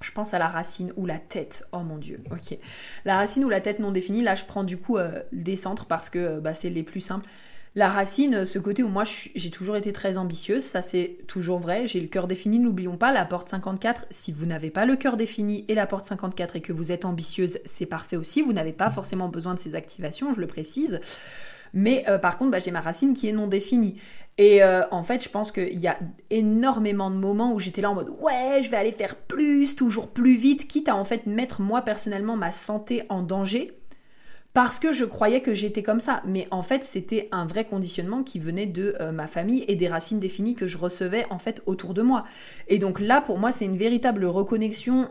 [0.00, 1.64] je pense à la racine ou la tête.
[1.72, 2.58] Oh mon dieu, ok.
[3.04, 5.86] La racine ou la tête non définie, là je prends du coup euh, des centres
[5.86, 7.28] parce que bah, c'est les plus simples.
[7.74, 9.04] La racine, ce côté où moi
[9.34, 13.12] j'ai toujours été très ambitieuse, ça c'est toujours vrai, j'ai le cœur défini, n'oublions pas,
[13.12, 16.60] la porte 54, si vous n'avez pas le cœur défini et la porte 54 et
[16.62, 20.32] que vous êtes ambitieuse, c'est parfait aussi, vous n'avez pas forcément besoin de ces activations,
[20.32, 21.00] je le précise.
[21.76, 23.96] Mais euh, par contre, bah, j'ai ma racine qui est non définie.
[24.38, 25.98] Et euh, en fait, je pense qu'il y a
[26.30, 30.08] énormément de moments où j'étais là en mode ouais, je vais aller faire plus, toujours
[30.08, 33.78] plus vite, quitte à en fait mettre moi personnellement ma santé en danger
[34.54, 36.22] parce que je croyais que j'étais comme ça.
[36.24, 39.86] Mais en fait, c'était un vrai conditionnement qui venait de euh, ma famille et des
[39.86, 42.24] racines définies que je recevais en fait autour de moi.
[42.68, 45.10] Et donc là, pour moi, c'est une véritable reconnexion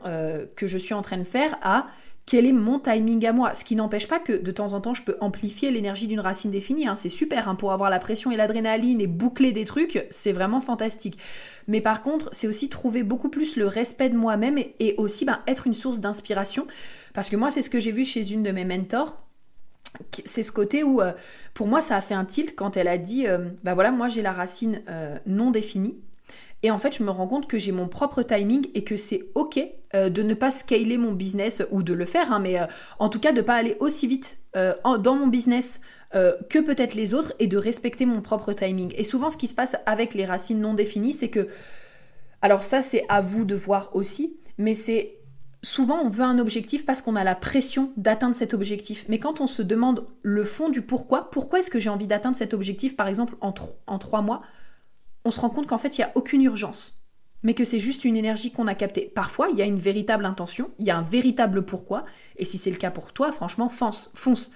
[0.56, 1.86] que je suis en train de faire à
[2.26, 4.96] quel est mon timing à moi Ce qui n'empêche pas que de temps en temps,
[4.96, 6.88] je peux amplifier l'énergie d'une racine définie.
[6.88, 6.96] Hein.
[6.96, 10.62] c'est super hein, pour avoir la pression et l'adrénaline et boucler des trucs, c'est vraiment
[10.62, 11.20] fantastique.
[11.68, 15.40] Mais par contre, c'est aussi trouver beaucoup plus le respect de moi-même et, aussi ben,
[15.48, 16.66] être une source d'inspiration.
[17.14, 19.22] Parce que moi, c'est ce que j'ai vu chez une de mes mentors.
[20.26, 21.14] C'est ce côté où, euh,
[21.54, 23.28] pour moi, ça a fait un tilt quand elle a dit,
[23.64, 25.96] bah voilà, moi j'ai la racine euh, non définie,
[26.64, 29.30] et en fait, je me rends compte que j'ai mon propre timing et que c'est
[29.36, 29.60] ok
[29.94, 32.66] euh, de ne pas scaler mon business ou de le faire, hein, mais euh,
[33.00, 35.82] en tout cas de ne pas aller aussi vite euh, dans mon business
[36.50, 38.94] que peut-être les autres et de respecter mon propre timing.
[38.96, 41.50] Et souvent, ce qui se passe avec les racines non définies, c'est que,
[42.42, 45.18] alors ça, c'est à vous de voir aussi, mais c'est
[45.62, 49.04] souvent on veut un objectif parce qu'on a la pression d'atteindre cet objectif.
[49.10, 52.38] Mais quand on se demande le fond du pourquoi, pourquoi est-ce que j'ai envie d'atteindre
[52.38, 53.54] cet objectif, par exemple en,
[53.88, 54.42] en trois mois,
[55.26, 57.02] on se rend compte qu'en fait, il n'y a aucune urgence,
[57.44, 59.12] mais que c'est juste une énergie qu'on a captée.
[59.14, 62.06] Parfois, il y a une véritable intention, il y a un véritable pourquoi,
[62.38, 64.52] et si c'est le cas pour toi, franchement, fonce, fonce.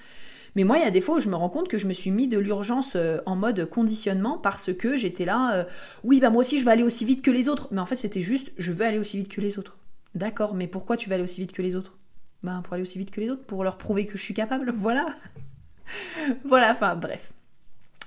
[0.55, 1.93] Mais moi, il y a des fois où je me rends compte que je me
[1.93, 5.63] suis mis de l'urgence euh, en mode conditionnement parce que j'étais là, euh,
[6.03, 7.67] oui, bah moi aussi je vais aller aussi vite que les autres.
[7.71, 9.77] Mais en fait, c'était juste, je veux aller aussi vite que les autres.
[10.15, 11.97] D'accord, mais pourquoi tu vas aller aussi vite que les autres?
[12.41, 14.71] Ben, pour aller aussi vite que les autres, pour leur prouver que je suis capable,
[14.75, 15.07] voilà.
[16.45, 17.31] voilà, enfin, bref.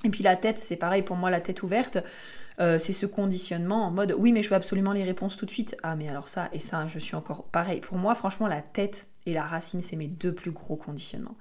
[0.05, 1.99] Et puis la tête, c'est pareil pour moi, la tête ouverte.
[2.61, 5.51] Euh, c'est ce conditionnement en mode oui mais je veux absolument les réponses tout de
[5.51, 5.77] suite.
[5.83, 7.81] Ah mais alors ça et ça je suis encore pareil.
[7.81, 11.37] Pour moi franchement la tête et la racine c'est mes deux plus gros conditionnements.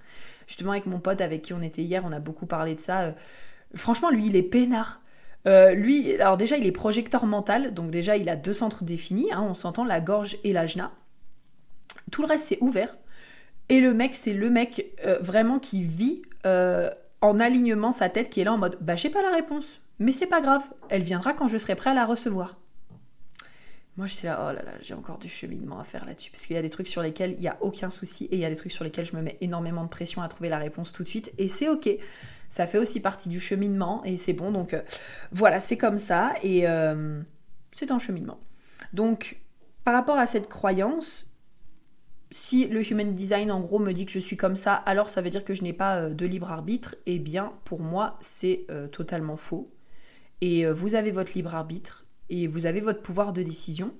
[0.48, 3.02] Justement avec mon pote avec qui on était hier on a beaucoup parlé de ça.
[3.02, 3.12] Euh,
[3.76, 5.02] franchement lui il est peinard.
[5.48, 9.34] Euh, lui, alors déjà, il est projecteur mental, donc déjà, il a deux centres définis,
[9.34, 10.92] hein, on s'entend, la gorge et l'ajna.
[12.12, 12.96] Tout le reste, c'est ouvert.
[13.68, 18.44] Et le mec, c'est le mec vraiment qui vit en alignement sa tête, qui est
[18.44, 21.48] là en mode Bah, j'ai pas la réponse, mais c'est pas grave, elle viendra quand
[21.48, 22.58] je serai prêt à la recevoir.
[23.98, 26.32] Moi, j'étais là, oh là là, j'ai encore du cheminement à faire là-dessus.
[26.32, 28.40] Parce qu'il y a des trucs sur lesquels il n'y a aucun souci et il
[28.40, 30.60] y a des trucs sur lesquels je me mets énormément de pression à trouver la
[30.60, 31.34] réponse tout de suite.
[31.38, 31.90] Et c'est ok.
[32.48, 34.52] Ça fait aussi partie du cheminement et c'est bon.
[34.52, 34.82] Donc euh,
[35.32, 36.66] voilà, c'est comme ça et
[37.74, 38.40] c'est un cheminement.
[38.94, 39.40] Donc,
[39.84, 41.32] par rapport à cette croyance,
[42.32, 45.22] si le human design en gros me dit que je suis comme ça, alors ça
[45.22, 46.96] veut dire que je n'ai pas euh, de libre arbitre.
[47.06, 49.70] Eh bien, pour moi, c'est euh, totalement faux.
[50.42, 53.94] Et euh, vous avez votre libre arbitre et vous avez votre pouvoir de décision.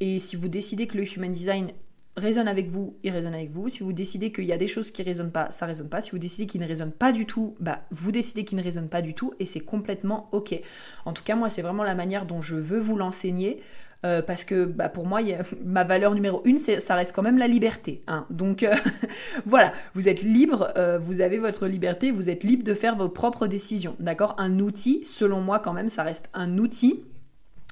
[0.00, 1.72] Et si vous décidez que le human design
[2.16, 3.68] résonne avec vous, il résonne avec vous.
[3.68, 5.88] Si vous décidez qu'il y a des choses qui ne résonnent pas, ça ne résonne
[5.88, 6.00] pas.
[6.00, 8.88] Si vous décidez qu'il ne résonne pas du tout, bah vous décidez qu'il ne résonne
[8.88, 10.58] pas du tout et c'est complètement ok.
[11.04, 13.62] En tout cas, moi, c'est vraiment la manière dont je veux vous l'enseigner.
[14.06, 15.20] Euh, parce que bah, pour moi,
[15.64, 18.02] ma valeur numéro une, ça reste quand même la liberté.
[18.06, 18.26] Hein.
[18.30, 18.74] Donc euh,
[19.46, 23.08] voilà, vous êtes libre, euh, vous avez votre liberté, vous êtes libre de faire vos
[23.08, 23.96] propres décisions.
[23.98, 24.34] D'accord?
[24.38, 27.04] Un outil, selon moi quand même, ça reste un outil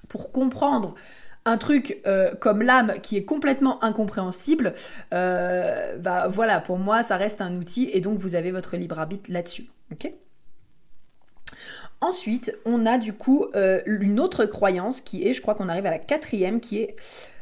[0.08, 0.94] pour comprendre
[1.44, 2.02] un truc
[2.40, 4.74] comme l'âme qui est complètement incompréhensible,
[5.10, 9.32] bah voilà, pour moi ça reste un outil et donc vous avez votre libre arbitre
[9.32, 9.66] là-dessus.
[12.00, 15.86] Ensuite, on a du coup euh, une autre croyance qui est, je crois qu'on arrive
[15.86, 16.96] à la quatrième, qui est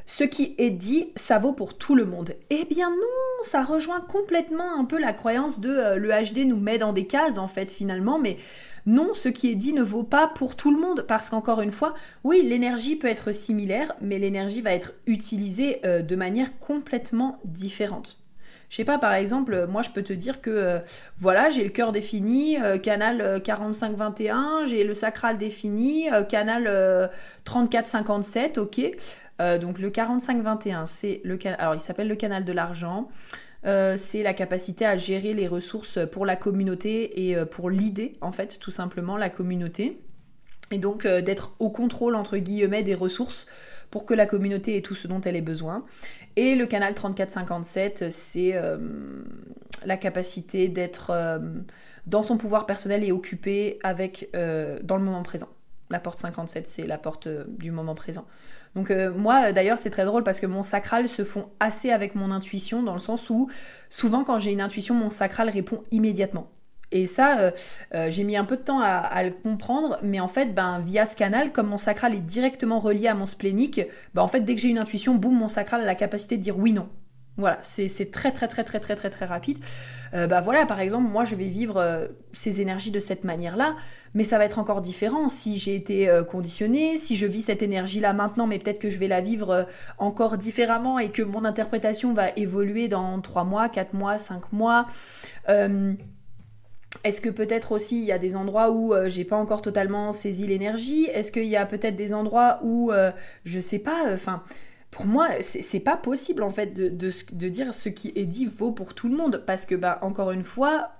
[0.06, 2.34] ce qui est dit, ça vaut pour tout le monde.
[2.48, 6.56] Eh bien non, ça rejoint complètement un peu la croyance de euh, le HD nous
[6.56, 8.38] met dans des cases en fait finalement, mais
[8.86, 11.72] non, ce qui est dit ne vaut pas pour tout le monde parce qu'encore une
[11.72, 17.40] fois, oui, l'énergie peut être similaire, mais l'énergie va être utilisée euh, de manière complètement
[17.44, 18.16] différente.
[18.68, 20.78] Je sais pas, par exemple, moi je peux te dire que euh,
[21.18, 27.10] voilà, j'ai le cœur défini, euh, canal 45-21, euh, j'ai le sacral défini, canal
[27.44, 28.80] 34-57, ok.
[29.60, 31.60] donc le 45-21, c'est le canal.
[31.60, 33.08] Alors il s'appelle le canal de l'argent.
[33.62, 38.58] c'est la capacité à gérer les ressources pour la communauté et pour l'idée, en fait,
[38.58, 40.00] tout simplement, la communauté.
[40.72, 43.46] Et donc d'être au contrôle, entre guillemets, des ressources
[43.90, 45.84] pour que la communauté ait tout ce dont elle ait besoin.
[46.36, 48.76] Et le canal 3457, c'est euh,
[49.84, 51.38] la capacité d'être euh,
[52.06, 55.48] dans son pouvoir personnel et occupé avec, euh, dans le moment présent.
[55.88, 58.26] La porte 57, c'est la porte du moment présent.
[58.74, 62.30] Donc moi, d'ailleurs, c'est très drôle parce que mon sacral se fond assez avec mon
[62.30, 63.48] intuition, dans le sens où
[63.88, 66.50] souvent quand j'ai une intuition, mon sacral répond immédiatement.
[66.96, 67.50] Et ça, euh,
[67.94, 71.04] euh, j'ai mis un peu de temps à, le comprendre, mais en fait, ben, via
[71.04, 73.82] ce canal, comme mon sacral est directement relié à mon splénique,
[74.14, 76.42] ben, en fait, dès que j'ai une intuition, boum, mon sacral a la capacité de
[76.42, 76.88] dire oui, non.
[77.38, 79.58] Voilà, c'est très très très très très très très rapide.
[80.14, 83.76] Euh, bah voilà, par exemple, moi je vais vivre ces énergies de cette manière-là,
[84.14, 88.14] mais ça va être encore différent si j'ai été conditionnée, si je vis cette énergie-là
[88.14, 89.66] maintenant, mais peut-être que je vais la vivre
[89.98, 94.86] encore différemment et que mon interprétation va évoluer dans 3 mois, 4 mois, 5 mois.
[97.04, 100.12] Est-ce que peut-être aussi il y a des endroits où euh, j'ai pas encore totalement
[100.12, 101.04] saisi l'énergie?
[101.06, 103.10] Est-ce qu'il y a peut-être des endroits où euh,
[103.44, 104.42] je sais pas, enfin.
[104.90, 108.72] pour moi, c'est pas possible en fait de, de, dire ce qui est dit vaut
[108.72, 110.90] pour tout le monde parce que, bah, encore une fois,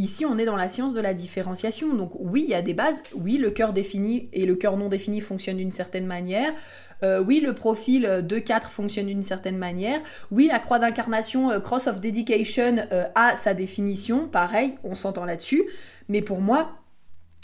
[0.00, 1.92] Ici, on est dans la science de la différenciation.
[1.92, 3.02] Donc oui, il y a des bases.
[3.16, 6.52] Oui, le cœur défini et le cœur non défini fonctionnent d'une certaine manière.
[7.02, 10.00] Euh, oui, le profil 2-4 fonctionne d'une certaine manière.
[10.30, 14.28] Oui, la croix d'incarnation euh, Cross of Dedication euh, a sa définition.
[14.28, 15.64] Pareil, on s'entend là-dessus.
[16.08, 16.72] Mais pour moi,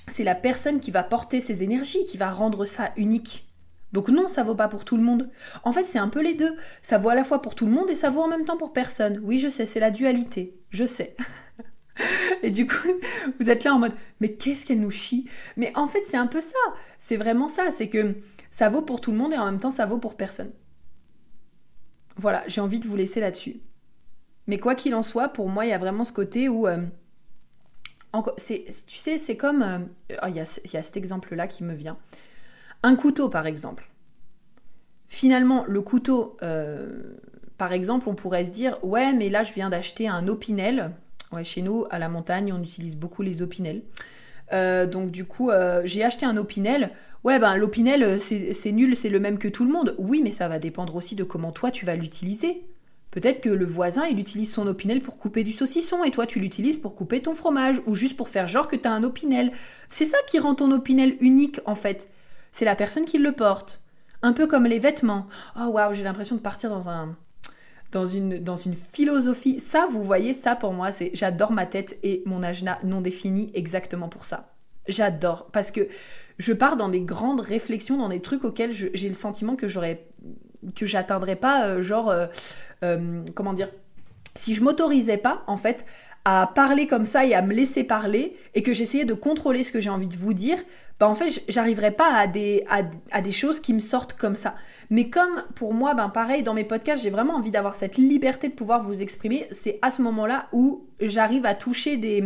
[0.08, 3.46] c'est la personne qui va porter ses énergies qui va rendre ça unique.
[3.92, 5.30] Donc non, ça vaut pas pour tout le monde.
[5.62, 6.56] En fait, c'est un peu les deux.
[6.82, 8.56] Ça vaut à la fois pour tout le monde et ça vaut en même temps
[8.56, 9.20] pour personne.
[9.22, 10.58] Oui, je sais, c'est la dualité.
[10.70, 11.14] Je sais.
[12.42, 12.88] et du coup,
[13.38, 15.28] vous êtes là en mode, mais qu'est-ce qu'elle nous chie?
[15.56, 16.58] Mais en fait, c'est un peu ça.
[16.98, 17.70] C'est vraiment ça.
[17.70, 18.16] C'est que
[18.54, 20.52] ça vaut pour tout le monde et en même temps ça vaut pour personne.
[22.14, 23.56] Voilà, j'ai envie de vous laisser là-dessus.
[24.46, 26.68] Mais quoi qu'il en soit, pour moi, il y a vraiment ce côté où...
[26.68, 26.78] Euh,
[28.36, 29.62] tu sais, c'est comme...
[29.62, 29.78] Euh,
[30.22, 31.98] oh, il y, a, cet exemple-là qui me vient.
[32.84, 33.90] Un couteau, par exemple.
[35.08, 37.16] Finalement, le couteau, euh,
[37.58, 40.92] par exemple, on pourrait se dire, ouais, mais là, je viens d'acheter un opinel.
[41.32, 43.82] Ouais, chez nous, à la montagne, on utilise beaucoup les opinels.
[44.52, 45.50] donc du coup,
[45.82, 46.92] j'ai acheté un opinel
[47.24, 49.94] ouais, ben l'opinel, euh, c'est nul, c'est le même que tout le monde.
[49.98, 52.64] Oui, mais ça va dépendre aussi de comment toi tu vas l'utiliser.
[53.10, 56.40] Peut-être que le voisin, il utilise son opinel pour couper du saucisson et toi tu
[56.40, 59.52] l'utilises pour couper ton fromage ou juste pour faire genre que t'as un opinel.
[59.88, 62.08] C'est ça qui rend ton opinel unique en fait.
[62.50, 63.82] C'est la personne qui le porte.
[64.22, 65.26] Un peu comme les vêtements.
[65.56, 67.16] Oh waouh, j'ai l'impression de partir dans un
[67.92, 69.60] dans une, dans une philosophie.
[69.60, 73.52] Ça, vous voyez, ça pour moi, c'est j'adore ma tête et mon ajna non défini
[73.54, 74.53] exactement pour ça.
[74.86, 75.88] J'adore parce que
[76.38, 80.06] je pars dans des grandes réflexions, dans des trucs auxquels j'ai le sentiment que j'aurais
[80.74, 82.12] que j'atteindrais pas, genre,
[83.34, 83.68] comment dire,
[84.34, 85.84] si je m'autorisais pas, en fait,
[86.24, 89.70] à parler comme ça et à me laisser parler et que j'essayais de contrôler ce
[89.70, 90.56] que j'ai envie de vous dire,
[90.98, 94.54] bah en fait j'arriverais pas à des, à, des choses qui me sortent comme ça.
[94.88, 98.48] Mais comme pour moi, ben pareil, dans mes podcasts, j'ai vraiment envie d'avoir cette liberté
[98.48, 102.24] de pouvoir vous exprimer, c'est à ce moment-là où j'arrive à toucher des,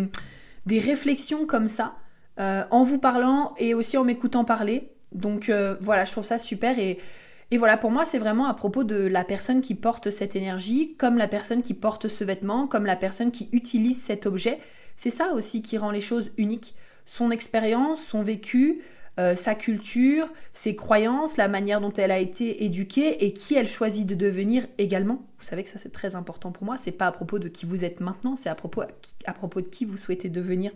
[0.67, 1.97] des réflexions comme ça,
[2.39, 4.91] euh, en vous parlant et aussi en m'écoutant parler.
[5.13, 8.85] Donc euh, voilà, je trouve ça super et voilà, pour moi, c'est vraiment à propos
[8.85, 12.85] de la personne qui porte cette énergie, comme la personne qui porte ce vêtement, comme
[12.85, 14.59] la personne qui utilise cet objet.
[14.97, 16.75] C'est ça aussi qui rend les choses uniques.
[17.07, 18.83] Son expérience, son vécu,
[19.19, 23.69] euh, sa culture, ses croyances, la manière dont elle a été éduquée et qui elle
[23.69, 25.23] choisit de devenir également.
[25.39, 26.77] Vous savez que ça c'est très important pour moi.
[26.77, 28.83] C'est pas à propos de qui vous êtes maintenant, c'est à propos,
[29.25, 30.73] à propos de qui vous souhaitez devenir.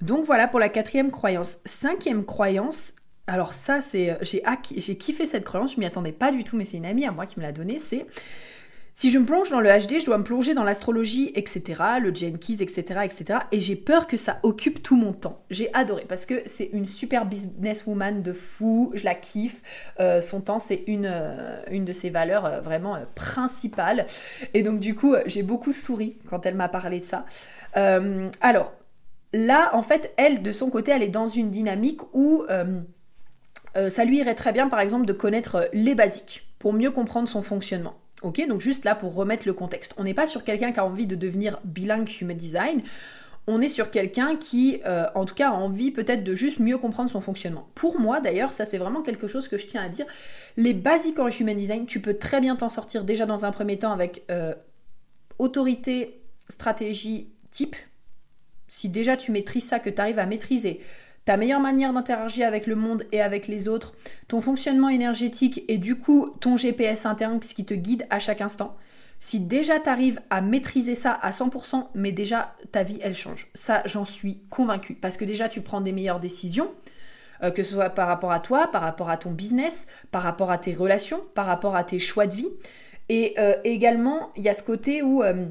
[0.00, 1.58] Donc voilà pour la quatrième croyance.
[1.64, 2.94] Cinquième croyance,
[3.28, 6.64] alors ça, c'est, euh, j'ai, kiffé cette croyance, je m'y attendais pas du tout, mais
[6.64, 8.06] c'est une amie à moi qui me l'a donnée, c'est
[8.94, 12.12] si je me plonge dans le HD, je dois me plonger dans l'astrologie, etc., le
[12.12, 13.40] Jenkins, etc., etc.
[13.52, 15.44] Et j'ai peur que ça occupe tout mon temps.
[15.50, 19.62] J'ai adoré parce que c'est une super businesswoman de fou, je la kiffe.
[20.00, 24.06] Euh, son temps, c'est une, euh, une de ses valeurs vraiment principales.
[24.52, 27.24] Et donc du coup, j'ai beaucoup souri quand elle m'a parlé de ça.
[28.40, 28.72] alors,
[29.32, 32.44] là, en fait, elle, de son côté, elle est dans une dynamique où
[33.76, 36.90] euh, ça lui irait très bien par exemple de connaître euh, les basiques pour mieux
[36.90, 37.94] comprendre son fonctionnement.
[38.22, 39.94] Ok, donc juste là pour remettre le contexte.
[39.96, 42.82] On n'est pas sur quelqu'un qui a envie de devenir bilingue human design.
[43.46, 46.76] On est sur quelqu'un qui, euh, en tout cas, a envie peut-être de juste mieux
[46.76, 47.68] comprendre son fonctionnement.
[47.74, 50.04] Pour moi, d'ailleurs, ça c'est vraiment quelque chose que je tiens à dire.
[50.56, 53.78] Les basiques en human design, tu peux très bien t'en sortir déjà dans un premier
[53.78, 54.26] temps avec
[55.38, 57.76] autorité, stratégie, type.
[58.68, 60.80] Si déjà tu maîtrises ça, que tu arrives à maîtriser
[61.28, 63.92] ta meilleure manière d'interagir avec le monde et avec les autres,
[64.28, 68.40] ton fonctionnement énergétique et du coup ton GPS interne, ce qui te guide à chaque
[68.40, 68.74] instant.
[69.18, 73.48] Si déjà tu arrives à maîtriser ça à 100%, mais déjà ta vie elle change.
[73.52, 74.94] Ça j'en suis convaincue.
[74.94, 76.70] Parce que déjà tu prends des meilleures décisions,
[77.42, 80.50] euh, que ce soit par rapport à toi, par rapport à ton business, par rapport
[80.50, 82.48] à tes relations, par rapport à tes choix de vie.
[83.10, 85.44] Et euh, également il y a ce côté où euh,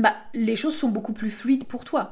[0.00, 2.10] bah, les choses sont beaucoup plus fluides pour toi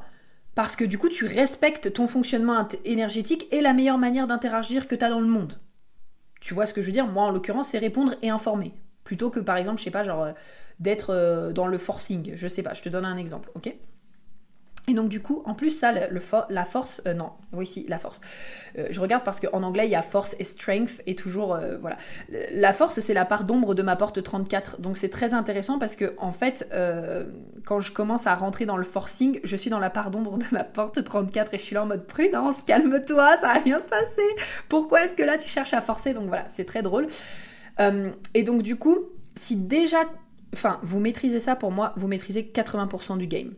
[0.55, 4.95] parce que du coup tu respectes ton fonctionnement énergétique et la meilleure manière d'interagir que
[4.95, 5.59] tu as dans le monde.
[6.41, 7.07] Tu vois ce que je veux dire?
[7.07, 8.73] Moi en l'occurrence c'est répondre et informer.
[9.03, 10.31] Plutôt que par exemple, je sais pas, genre euh,
[10.79, 12.33] d'être euh, dans le forcing.
[12.35, 13.73] Je sais pas, je te donne un exemple, ok?
[14.89, 18.21] Et donc du coup, en plus ça, la force, euh, non, oui si, la force.
[18.75, 21.77] Euh, je regarde parce qu'en anglais il y a force et strength et toujours, euh,
[21.77, 21.95] voilà.
[22.53, 25.95] La force c'est la part d'ombre de ma porte 34, donc c'est très intéressant parce
[25.95, 26.73] que en fait,
[27.65, 30.45] quand je commence à rentrer dans le forcing, je suis dans la part d'ombre de
[30.51, 33.87] ma porte 34 et je suis là en mode prudence, calme-toi, ça va bien se
[33.87, 34.27] passer.
[34.69, 36.15] Pourquoi est-ce que là tu cherches à forcer?
[36.15, 37.07] Donc voilà, c'est très drôle.
[38.33, 38.97] et donc du coup,
[39.35, 39.99] si déjà,
[40.51, 43.53] enfin, vous maîtrisez ça pour moi, vous maîtrisez 80% du game.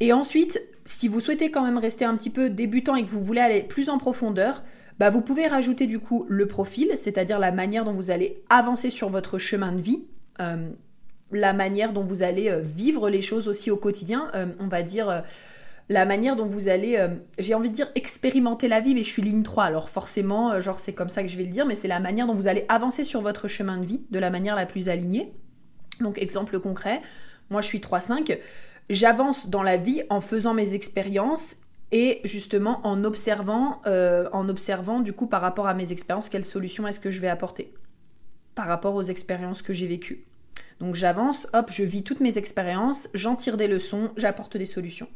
[0.00, 3.24] Et ensuite, si vous souhaitez quand même rester un petit peu débutant et que vous
[3.24, 4.62] voulez aller plus en profondeur,
[4.98, 8.90] bah vous pouvez rajouter du coup le profil, c'est-à-dire la manière dont vous allez avancer
[8.90, 10.04] sur votre chemin de vie,
[10.40, 10.70] euh,
[11.32, 14.82] la manière dont vous allez euh, vivre les choses aussi au quotidien, euh, on va
[14.82, 15.22] dire
[15.88, 17.06] la manière dont vous allez,
[17.38, 20.80] j'ai envie de dire expérimenter la vie, mais je suis ligne 3, alors forcément, genre
[20.80, 22.64] c'est comme ça que je vais le dire, mais c'est la manière dont vous allez
[22.68, 25.32] avancer sur votre chemin de vie de la manière la plus alignée.
[26.00, 27.02] Donc exemple concret,
[27.50, 28.36] moi je suis 3-5,
[28.90, 31.56] j'avance dans la vie en faisant mes expériences
[31.92, 36.44] et justement en observant, euh, en observant du coup par rapport à mes expériences, quelle
[36.44, 37.72] solution est-ce que je vais apporter
[38.54, 40.24] par rapport aux expériences que j'ai vécues.
[40.80, 45.08] Donc j'avance, hop, je vis toutes mes expériences, j'en tire des leçons, j'apporte des solutions.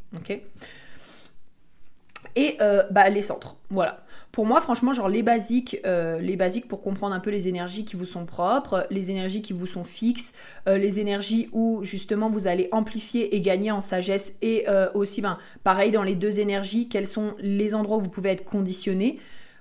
[2.37, 4.05] Et euh, bah, les centres, voilà.
[4.33, 7.85] Pour moi, franchement, genre les basiques, euh, les basiques pour comprendre un peu les énergies
[7.85, 10.35] qui vous sont propres, les énergies qui vous sont fixes,
[10.69, 15.21] euh, les énergies où justement vous allez amplifier et gagner en sagesse, et euh, aussi,
[15.21, 19.19] ben, pareil dans les deux énergies, quels sont les endroits où vous pouvez être conditionné.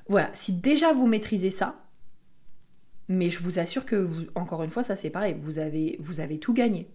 [0.07, 1.75] Voilà, si déjà vous maîtrisez ça,
[3.07, 5.53] mais je vous assure que, vous, encore une fois, ça c'est pareil, vous
[5.99, 6.87] vous avez tout gagné.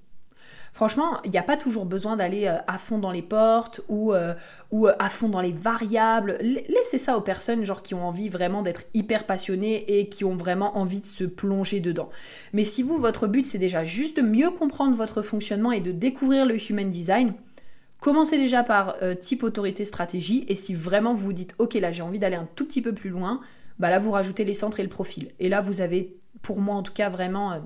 [0.75, 4.13] Franchement, il n'y a pas toujours besoin d'aller euh, à fond dans les portes ou,
[4.13, 4.35] euh,
[4.73, 6.37] euh, à fond dans les variables.
[6.41, 10.77] Laissez ça aux personnes qui ont envie vraiment d'être hyper passionnées et qui ont vraiment
[10.77, 12.11] envie de se plonger dedans.
[12.53, 15.93] Mais si vous, votre but c'est déjà juste de mieux comprendre votre fonctionnement et de
[15.93, 17.35] découvrir le human design,
[18.01, 22.03] Commencez déjà par type autorité stratégie et si vraiment vous vous dites ok là j'ai
[22.03, 23.41] envie d'aller un tout petit peu plus loin,
[23.79, 25.31] bah là vous rajoutez les centres et le profil.
[25.41, 27.63] Et là vous avez pour moi en tout cas vraiment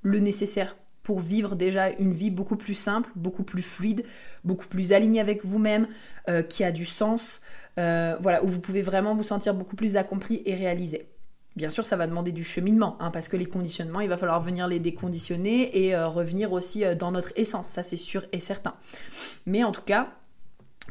[0.00, 4.04] le nécessaire pour vivre déjà une vie beaucoup plus simple, beaucoup plus fluide,
[4.44, 5.88] beaucoup plus alignée avec vous-même,
[6.28, 7.40] euh, qui a du sens,
[7.78, 11.08] euh, voilà, où vous pouvez vraiment vous sentir beaucoup plus accompli et réalisé.
[11.56, 14.40] Bien sûr, ça va demander du cheminement, hein, parce que les conditionnements, il va falloir
[14.40, 18.74] venir les déconditionner et euh, revenir aussi dans notre essence, ça c'est sûr et certain.
[19.44, 20.08] Mais en tout cas,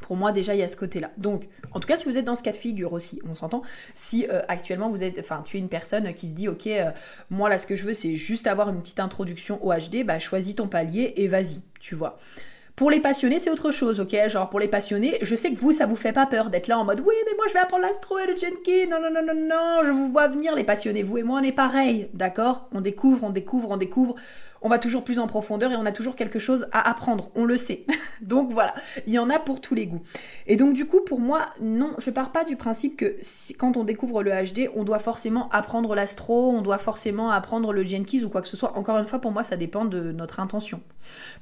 [0.01, 1.11] pour moi déjà il y a ce côté-là.
[1.17, 3.61] Donc, en tout cas, si vous êtes dans ce cas de figure aussi, on s'entend.
[3.95, 6.69] Si euh, actuellement vous êtes, enfin, tu es une personne qui se dit, ok,
[7.29, 10.19] moi là ce que je veux c'est juste avoir une petite introduction au HD, bah
[10.19, 12.17] choisis ton palier et vas-y, tu vois.
[12.75, 14.15] Pour les passionnés, c'est autre chose, ok?
[14.27, 16.79] Genre pour les passionnés, je sais que vous, ça vous fait pas peur d'être là
[16.79, 18.89] en mode oui, mais moi je vais apprendre l'astro et le Jenkins.
[18.89, 21.03] Non, non, non, non, non, je vous vois venir, les passionnés.
[21.03, 22.69] Vous et moi, on est pareil, d'accord?
[22.73, 24.15] On découvre, on découvre, on découvre
[24.61, 27.45] on va toujours plus en profondeur et on a toujours quelque chose à apprendre, on
[27.45, 27.85] le sait.
[28.21, 28.73] donc voilà,
[29.07, 30.01] il y en a pour tous les goûts.
[30.47, 33.17] Et donc du coup, pour moi, non, je pars pas du principe que
[33.57, 37.83] quand on découvre le HD, on doit forcément apprendre l'astro, on doit forcément apprendre le
[37.83, 38.77] Jenkins ou quoi que ce soit.
[38.77, 40.81] Encore une fois, pour moi, ça dépend de notre intention.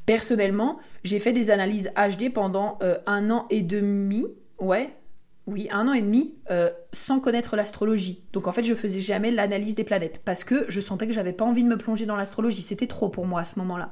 [0.06, 4.26] Personnellement, j'ai fait des analyses HD pendant euh, un an et demi,
[4.60, 4.94] ouais,
[5.50, 8.24] oui, un an et demi euh, sans connaître l'astrologie.
[8.34, 11.34] Donc en fait, je faisais jamais l'analyse des planètes parce que je sentais que j'avais
[11.34, 12.62] pas envie de me plonger dans l'astrologie.
[12.62, 13.92] C'était trop pour moi à ce moment-là.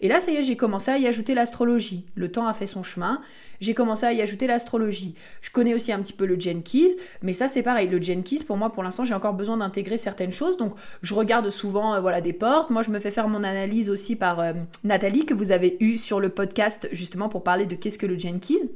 [0.00, 2.06] Et là, ça y est, j'ai commencé à y ajouter l'astrologie.
[2.14, 3.20] Le temps a fait son chemin.
[3.60, 5.14] J'ai commencé à y ajouter l'astrologie.
[5.40, 7.88] Je connais aussi un petit peu le Jenkins, mais ça c'est pareil.
[7.88, 10.56] Le Jenkins, pour moi, pour l'instant, j'ai encore besoin d'intégrer certaines choses.
[10.56, 12.70] Donc je regarde souvent euh, voilà des portes.
[12.70, 14.52] Moi, je me fais faire mon analyse aussi par euh,
[14.84, 18.18] Nathalie que vous avez eu sur le podcast justement pour parler de qu'est-ce que le
[18.18, 18.66] Jenkins.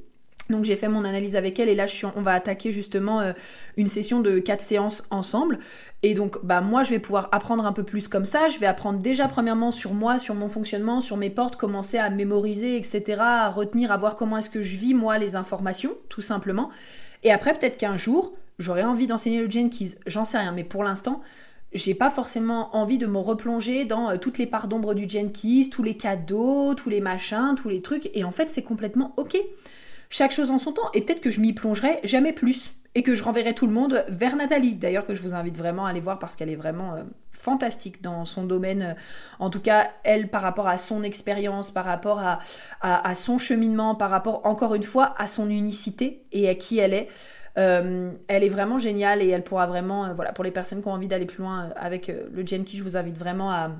[0.50, 1.86] Donc j'ai fait mon analyse avec elle et là
[2.16, 3.32] on va attaquer justement euh,
[3.76, 5.58] une session de quatre séances ensemble.
[6.02, 8.48] Et donc bah moi je vais pouvoir apprendre un peu plus comme ça.
[8.48, 12.10] Je vais apprendre déjà premièrement sur moi, sur mon fonctionnement, sur mes portes, commencer à
[12.10, 13.20] mémoriser, etc.
[13.20, 16.70] À retenir, à voir comment est-ce que je vis moi les informations, tout simplement.
[17.22, 19.96] Et après peut-être qu'un jour j'aurai envie d'enseigner le Jenkins.
[20.06, 21.22] J'en sais rien, mais pour l'instant
[21.72, 25.62] j'ai pas forcément envie de me replonger dans euh, toutes les parts d'ombre du Jenkins,
[25.72, 28.10] tous les cadeaux, tous les machins, tous les trucs.
[28.14, 29.38] Et en fait c'est complètement ok
[30.14, 33.16] chaque chose en son temps, et peut-être que je m'y plongerai jamais plus, et que
[33.16, 35.98] je renverrai tout le monde vers Nathalie, d'ailleurs que je vous invite vraiment à aller
[35.98, 37.02] voir parce qu'elle est vraiment euh,
[37.32, 38.94] fantastique dans son domaine,
[39.40, 42.22] en tout cas elle par rapport à son expérience, par rapport
[42.80, 46.94] à, son cheminement, par rapport encore une fois à son unicité et à qui elle
[46.94, 47.08] est.
[47.58, 50.86] Euh, elle est vraiment géniale et elle pourra vraiment, euh, voilà, pour les personnes qui
[50.86, 53.72] ont envie d'aller plus loin avec le Genki, je vous invite vraiment à,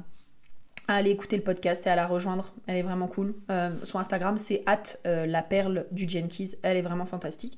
[0.89, 2.53] à aller écouter le podcast et à la rejoindre.
[2.67, 3.35] Elle est vraiment cool.
[3.51, 6.57] Euh, son Instagram, c'est at euh, la perle du Jenkins.
[6.63, 7.57] Elle est vraiment fantastique.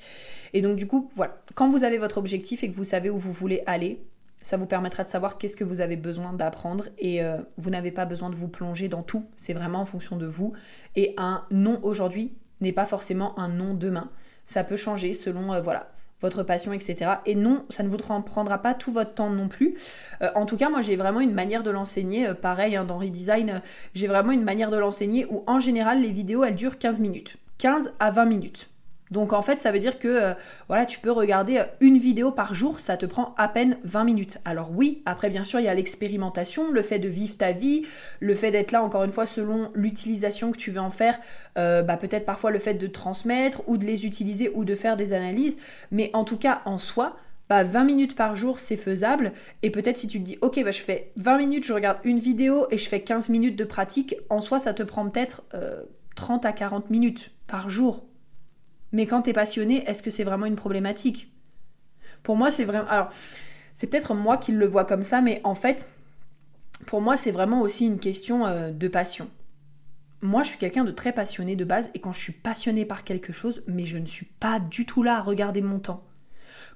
[0.52, 1.36] Et donc, du coup, voilà.
[1.54, 4.04] Quand vous avez votre objectif et que vous savez où vous voulez aller,
[4.42, 6.84] ça vous permettra de savoir qu'est-ce que vous avez besoin d'apprendre.
[6.98, 9.26] Et euh, vous n'avez pas besoin de vous plonger dans tout.
[9.34, 10.52] C'est vraiment en fonction de vous.
[10.94, 14.10] Et un non aujourd'hui n'est pas forcément un non demain.
[14.46, 15.90] Ça peut changer selon, voilà,
[16.20, 17.12] votre passion, etc.
[17.26, 19.74] Et non, ça ne vous prendra pas tout votre temps non plus.
[20.22, 22.98] Euh, en tout cas, moi j'ai vraiment une manière de l'enseigner, euh, pareil hein, dans
[22.98, 23.58] Redesign, euh,
[23.94, 27.36] j'ai vraiment une manière de l'enseigner où en général les vidéos elles durent 15 minutes.
[27.58, 28.70] 15 à 20 minutes.
[29.10, 30.34] Donc en fait, ça veut dire que euh,
[30.68, 34.04] voilà, tu peux regarder euh, une vidéo par jour, ça te prend à peine 20
[34.04, 34.38] minutes.
[34.44, 37.84] Alors oui, après bien sûr, il y a l'expérimentation, le fait de vivre ta vie,
[38.20, 41.18] le fait d'être là encore une fois selon l'utilisation que tu veux en faire,
[41.56, 44.96] euh, bah, peut-être parfois le fait de transmettre ou de les utiliser ou de faire
[44.96, 45.56] des analyses,
[45.92, 47.16] mais en tout cas en soi,
[47.48, 49.32] bah 20 minutes par jour, c'est faisable.
[49.62, 52.18] Et peut-être si tu te dis, ok, bah, je fais 20 minutes, je regarde une
[52.18, 55.44] vidéo et je fais 15 minutes de pratique, en soi, ça te prend peut-être
[56.16, 58.02] 30 à 40 minutes par jour.
[58.92, 61.32] Mais quand tu es passionné, est-ce que c'est vraiment une problématique?
[62.22, 62.88] Pour moi, c'est vraiment.
[62.88, 63.10] Alors,
[63.74, 65.88] c'est peut-être moi qui le vois comme ça, mais en fait,
[66.86, 69.28] pour moi, c'est vraiment aussi une question euh, de passion.
[70.22, 73.04] Moi, je suis quelqu'un de très passionné de base, et quand je suis passionné par
[73.04, 76.02] quelque chose, mais je ne suis pas du tout là à regarder mon temps.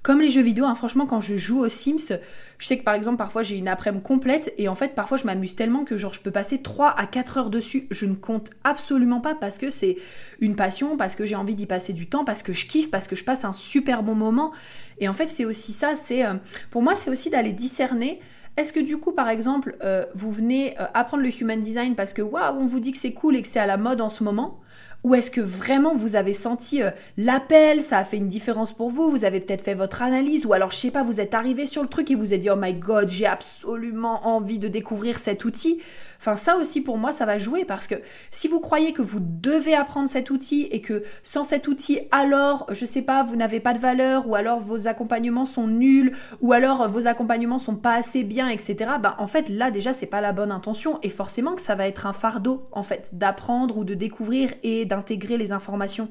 [0.03, 2.17] Comme les jeux vidéo, hein, franchement, quand je joue aux Sims,
[2.57, 5.25] je sais que par exemple, parfois j'ai une après-midi complète et en fait, parfois je
[5.25, 7.87] m'amuse tellement que genre je peux passer 3 à 4 heures dessus.
[7.91, 9.97] Je ne compte absolument pas parce que c'est
[10.39, 13.07] une passion, parce que j'ai envie d'y passer du temps, parce que je kiffe, parce
[13.07, 14.51] que je passe un super bon moment.
[14.99, 16.33] Et en fait, c'est aussi ça, c'est euh,
[16.71, 18.19] pour moi, c'est aussi d'aller discerner.
[18.57, 22.13] Est-ce que du coup, par exemple, euh, vous venez euh, apprendre le human design parce
[22.13, 24.09] que waouh, on vous dit que c'est cool et que c'est à la mode en
[24.09, 24.60] ce moment?
[25.03, 28.89] Ou est-ce que vraiment vous avez senti euh, l'appel, ça a fait une différence pour
[28.89, 31.65] vous, vous avez peut-être fait votre analyse, ou alors je sais pas, vous êtes arrivé
[31.65, 35.19] sur le truc et vous êtes dit oh my god, j'ai absolument envie de découvrir
[35.19, 35.81] cet outil.
[36.21, 37.95] Enfin, ça aussi pour moi, ça va jouer parce que
[38.29, 42.67] si vous croyez que vous devez apprendre cet outil et que sans cet outil, alors,
[42.69, 46.53] je sais pas, vous n'avez pas de valeur ou alors vos accompagnements sont nuls ou
[46.53, 48.91] alors vos accompagnements sont pas assez bien, etc.
[49.01, 51.87] Ben, en fait, là déjà, c'est pas la bonne intention et forcément que ça va
[51.87, 56.07] être un fardeau en fait d'apprendre ou de découvrir et d'intégrer les informations.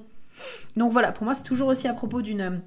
[0.76, 2.62] Donc voilà, pour moi, c'est toujours aussi à propos d'une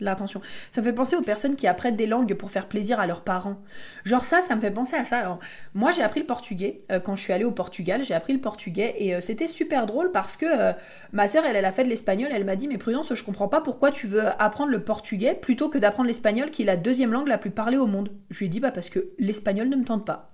[0.00, 0.40] l'attention.
[0.70, 3.22] Ça me fait penser aux personnes qui apprennent des langues pour faire plaisir à leurs
[3.22, 3.60] parents.
[4.04, 5.18] Genre ça, ça me fait penser à ça.
[5.18, 5.38] Alors
[5.74, 8.40] moi j'ai appris le portugais euh, quand je suis allée au Portugal, j'ai appris le
[8.40, 10.72] portugais et euh, c'était super drôle parce que euh,
[11.12, 13.48] ma sœur elle, elle a fait de l'espagnol, elle m'a dit mais Prudence je comprends
[13.48, 17.12] pas pourquoi tu veux apprendre le portugais plutôt que d'apprendre l'espagnol qui est la deuxième
[17.12, 18.10] langue la plus parlée au monde.
[18.30, 20.30] Je lui ai dit bah parce que l'espagnol ne me tente pas.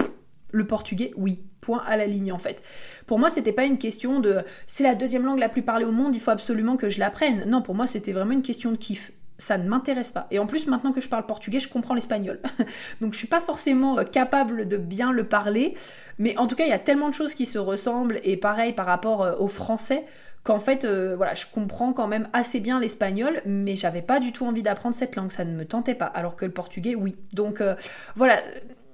[0.51, 1.43] Le portugais, oui.
[1.61, 2.63] Point à la ligne en fait.
[3.07, 5.91] Pour moi, c'était pas une question de c'est la deuxième langue la plus parlée au
[5.91, 7.45] monde, il faut absolument que je l'apprenne.
[7.49, 10.27] Non, pour moi, c'était vraiment une question de kiff ça ne m'intéresse pas.
[10.31, 12.41] Et en plus, maintenant que je parle portugais, je comprends l'espagnol.
[13.01, 15.75] Donc je suis pas forcément euh, capable de bien le parler,
[16.19, 18.73] mais en tout cas, il y a tellement de choses qui se ressemblent et pareil
[18.73, 20.05] par rapport euh, au français
[20.45, 24.31] qu'en fait, euh, voilà, je comprends quand même assez bien l'espagnol, mais j'avais pas du
[24.31, 27.17] tout envie d'apprendre cette langue, ça ne me tentait pas, alors que le portugais, oui.
[27.33, 27.63] Donc
[28.15, 28.43] voilà,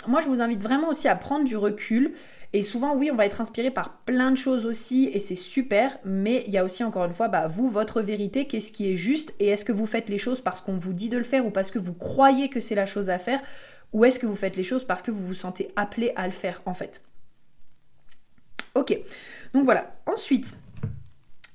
[0.07, 2.15] moi je vous invite vraiment aussi à prendre du recul
[2.53, 5.99] et souvent, oui, on va être inspiré par plein de choses aussi, et c'est super,
[6.05, 8.97] mais il y a aussi, encore une fois, bah, vous, votre vérité, qu'est-ce qui est
[8.97, 11.47] juste, et est-ce que vous faites les choses parce qu'on vous dit de le faire,
[11.47, 13.41] ou parce que vous croyez que c'est la chose à faire,
[13.93, 16.33] ou est-ce que vous faites les choses parce que vous vous sentez appelé à le
[16.33, 17.03] faire, en fait.
[18.75, 18.99] Ok,
[19.53, 19.95] donc voilà.
[20.07, 20.55] Ensuite,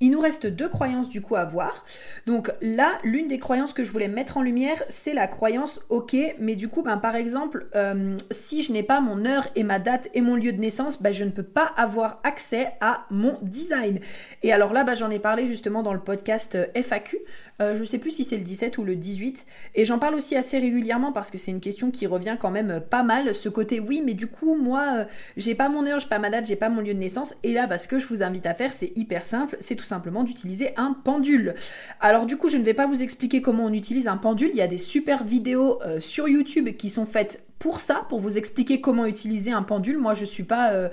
[0.01, 1.85] il nous reste deux croyances du coup à voir.
[2.25, 6.15] Donc là, l'une des croyances que je voulais mettre en lumière, c'est la croyance ok,
[6.39, 9.79] mais du coup, ben, par exemple, euh, si je n'ai pas mon heure et ma
[9.79, 13.37] date et mon lieu de naissance, ben, je ne peux pas avoir accès à mon
[13.41, 13.99] design.
[14.43, 17.17] Et alors là, ben, j'en ai parlé justement dans le podcast euh, FAQ.
[17.61, 19.45] Euh, je ne sais plus si c'est le 17 ou le 18.
[19.75, 22.81] Et j'en parle aussi assez régulièrement parce que c'est une question qui revient quand même
[22.81, 23.33] pas mal.
[23.33, 25.05] Ce côté, oui, mais du coup, moi,
[25.37, 27.33] j'ai pas mon heure, j'ai pas ma date, j'ai pas mon lieu de naissance.
[27.43, 29.55] Et là, ce que je vous invite à faire, c'est hyper simple.
[29.61, 31.55] C'est tout simplement d'utiliser un pendule.
[31.99, 34.49] Alors du coup, je ne vais pas vous expliquer comment on utilise un pendule.
[34.51, 38.19] Il y a des super vidéos euh, sur YouTube qui sont faites pour ça, pour
[38.19, 39.97] vous expliquer comment utiliser un pendule.
[39.97, 40.89] Moi, je suis pas, euh,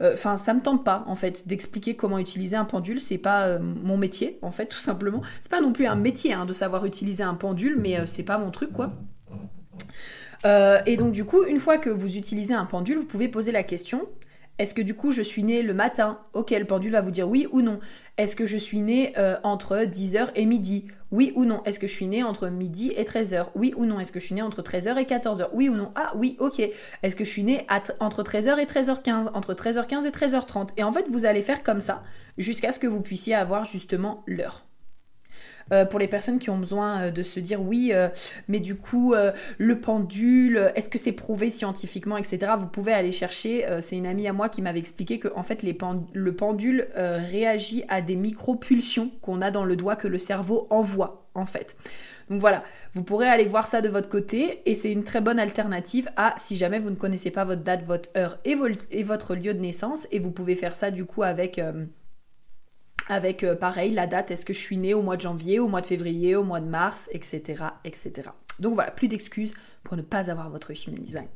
[0.00, 3.00] euh, enfin, ça me tente pas en fait d'expliquer comment utiliser un pendule.
[3.00, 5.22] C'est pas mon métier en fait, tout simplement.
[5.40, 8.38] C'est pas non plus un métier hein, de savoir utiliser un pendule, mais c'est pas
[8.38, 8.92] mon truc quoi.
[10.44, 13.62] et donc du coup, une fois que vous utilisez un pendule, vous pouvez poser la
[13.62, 14.08] question
[14.60, 17.26] est-ce que du coup je suis née le matin Ok, le pendule va vous dire
[17.26, 17.80] oui ou non.
[18.18, 21.62] Est-ce que je suis née euh, entre 10h et midi Oui ou non.
[21.64, 23.98] Est-ce que je suis née entre midi et 13h Oui ou non.
[24.00, 25.90] Est-ce que je suis née entre 13h et 14h Oui ou non.
[25.94, 26.60] Ah oui, ok.
[27.02, 27.66] Est-ce que je suis née
[28.00, 31.80] entre 13h et 13h15 Entre 13h15 et 13h30 Et en fait, vous allez faire comme
[31.80, 32.02] ça
[32.36, 34.66] jusqu'à ce que vous puissiez avoir justement l'heure.
[35.72, 38.08] Euh, pour les personnes qui ont besoin euh, de se dire oui, euh,
[38.48, 39.14] mais du coup,
[39.58, 42.52] le pendule, est-ce que c'est prouvé scientifiquement, etc.
[42.58, 43.66] Vous pouvez aller chercher.
[43.80, 48.00] c'est une amie à moi qui m'avait expliqué que en fait, le pendule réagit à
[48.00, 51.76] des micro-pulsions qu'on a dans le doigt que le cerveau envoie, en fait.
[52.28, 52.62] Donc voilà,
[52.92, 56.34] vous pourrez aller voir ça de votre côté et c'est une très bonne alternative à
[56.38, 58.56] si jamais vous ne connaissez pas votre date, votre heure et,
[58.90, 61.60] et votre lieu de naissance et vous pouvez faire ça du coup avec
[63.08, 65.68] avec euh, pareil la date, est-ce que je suis née au mois de janvier, au
[65.68, 67.64] mois de février, au mois de mars, etc.
[67.84, 68.30] etc.
[68.58, 71.26] Donc voilà, plus d'excuses pour ne pas avoir votre human design.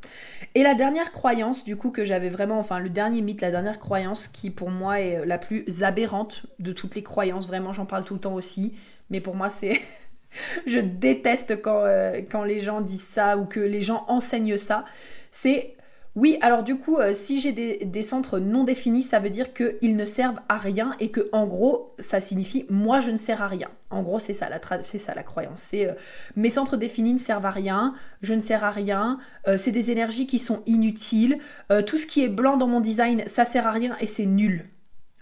[0.55, 3.79] Et la dernière croyance, du coup, que j'avais vraiment, enfin le dernier mythe, la dernière
[3.79, 7.87] croyance qui pour moi est euh, la plus aberrante de toutes les croyances, vraiment j'en
[7.87, 8.75] parle tout le temps aussi,
[9.11, 9.81] mais pour moi c'est...
[10.67, 14.85] je déteste euh, quand les gens disent ça ou que les gens enseignent ça,
[15.31, 15.74] c'est
[16.17, 19.97] oui, alors du coup, euh, si j'ai des, centres non définis, ça veut dire qu'ils
[19.97, 23.49] ne servent à rien et que en gros, ça signifie moi je ne sers à
[23.49, 23.69] rien.
[23.91, 25.61] En gros, c'est ça, la croyance.
[25.61, 25.95] C'est euh,
[26.37, 29.91] mes centres définis ne servent à rien, je ne sers à rien, euh, c'est des
[29.91, 31.39] énergies qui sont inutiles,
[31.87, 34.69] tout ce qui est blanc dans mon design, ça sert à rien et c'est nul.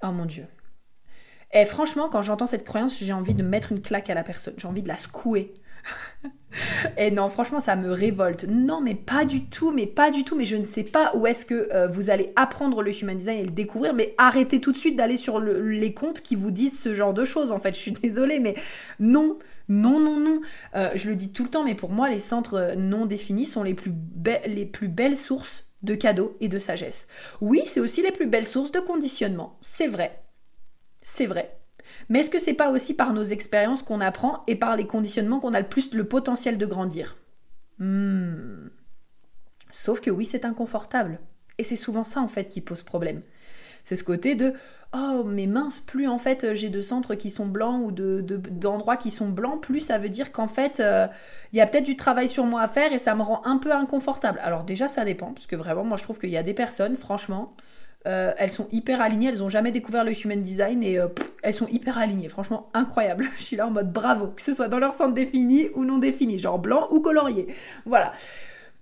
[0.03, 0.45] Oh mon dieu.
[1.53, 4.55] Et franchement, quand j'entends cette croyance, j'ai envie de mettre une claque à la personne,
[4.57, 5.55] j'ai envie de la secouer.
[6.99, 8.45] Et non, franchement, ça me révolte.
[8.49, 10.37] Non, mais pas du tout, mais pas du tout.
[10.37, 13.39] Mais je ne sais pas où est-ce que euh, vous allez apprendre le human design
[13.39, 13.95] et le découvrir.
[13.95, 17.25] Mais arrêtez tout de suite d'aller sur les comptes qui vous disent ce genre de
[17.25, 17.53] choses.
[17.53, 18.55] En fait, je suis désolée, mais
[19.01, 19.39] non.
[19.69, 20.41] Non, non, non.
[20.75, 23.47] Euh, je le dis tout le temps, mais pour moi, les centres euh, non définis
[23.47, 23.93] sont les plus,
[24.47, 27.07] les plus belles sources de cadeaux et de sagesse.
[27.41, 29.57] Oui, c'est aussi les plus belles sources de conditionnement.
[29.61, 30.23] C'est vrai.
[31.01, 31.62] C'est vrai.
[32.09, 35.41] Mais est-ce que c'est pas aussi par nos expériences qu'on apprend et par les conditionnements
[35.41, 37.17] qu'on a le plus le potentiel de grandir
[37.79, 38.69] hmm.
[39.71, 41.19] Sauf que oui, c'est inconfortable.
[41.59, 43.23] Et c'est souvent ça en fait qui pose problème.
[43.85, 44.55] C'est ce côté de
[44.95, 49.03] oh mais mince, plus en fait j'ai de centres qui sont blancs ou d'endroits de,
[49.03, 51.07] qui sont blancs, plus ça veut dire qu'en fait euh,
[51.53, 53.59] il y a peut-être du travail sur moi à faire et ça me rend un
[53.59, 54.39] peu inconfortable.
[54.43, 56.97] Alors déjà ça dépend, parce que vraiment moi je trouve qu'il y a des personnes,
[56.97, 57.55] franchement,
[58.07, 61.09] euh, elles sont hyper alignées, elles ont jamais découvert le human design et euh,
[61.43, 62.29] elles sont hyper alignées.
[62.29, 63.29] Franchement, incroyable.
[63.37, 65.99] Je suis là en mode bravo, que ce soit dans leur centre défini ou non
[65.99, 67.47] défini, genre blanc ou colorié.
[67.87, 68.13] Voilà.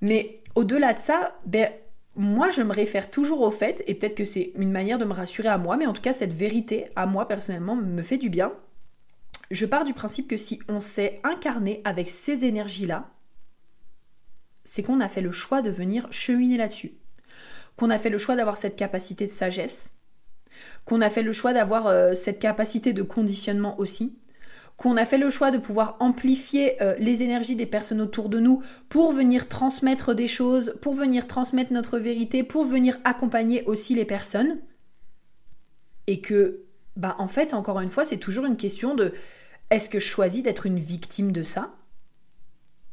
[0.00, 1.68] Mais au-delà de ça, ben,
[2.16, 5.12] moi je me réfère toujours au fait, et peut-être que c'est une manière de me
[5.12, 8.30] rassurer à moi, mais en tout cas cette vérité à moi personnellement me fait du
[8.30, 8.52] bien.
[9.50, 13.10] je pars du principe que si on s'est incarné avec ces énergies-là,
[14.64, 16.92] c'est qu'on a fait le choix de venir cheminer là-dessus.
[17.80, 19.90] Qu'on a fait le choix d'avoir cette capacité de sagesse,
[20.84, 24.18] qu'on a fait le choix d'avoir euh, cette capacité de conditionnement aussi,
[24.76, 28.38] qu'on a fait le choix de pouvoir amplifier euh, les énergies des personnes autour de
[28.38, 33.94] nous pour venir transmettre des choses, pour venir transmettre notre vérité, pour venir accompagner aussi
[33.94, 34.58] les personnes.
[36.06, 36.64] Et que,
[36.96, 39.14] bah, en fait, encore une fois, c'est toujours une question de
[39.70, 41.72] est-ce que je choisis d'être une victime de ça?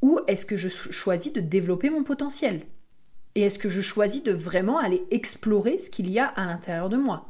[0.01, 2.61] Ou est-ce que je choisis de développer mon potentiel?
[3.37, 6.89] Et est-ce que je choisis de vraiment aller explorer ce qu'il y a à l'intérieur
[6.89, 7.29] de moi?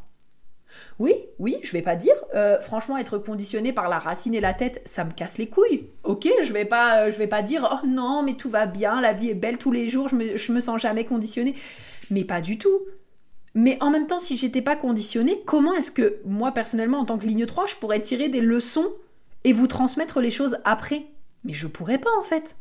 [0.99, 2.15] Oui, oui, je vais pas dire.
[2.33, 5.89] Euh, franchement, être conditionné par la racine et la tête, ça me casse les couilles.
[6.05, 9.01] Ok, je vais pas, euh, je vais pas dire oh non, mais tout va bien,
[9.01, 11.55] la vie est belle tous les jours, je me, me sens jamais conditionné.
[12.09, 12.85] Mais pas du tout.
[13.53, 17.17] Mais en même temps, si j'étais pas conditionné, comment est-ce que moi personnellement, en tant
[17.17, 18.93] que ligne 3, je pourrais tirer des leçons
[19.43, 21.03] et vous transmettre les choses après?
[21.43, 22.55] Mais je pourrais pas en fait.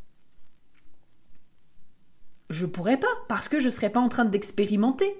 [2.50, 5.16] Je pourrais pas, parce que je serais pas en train d'expérimenter.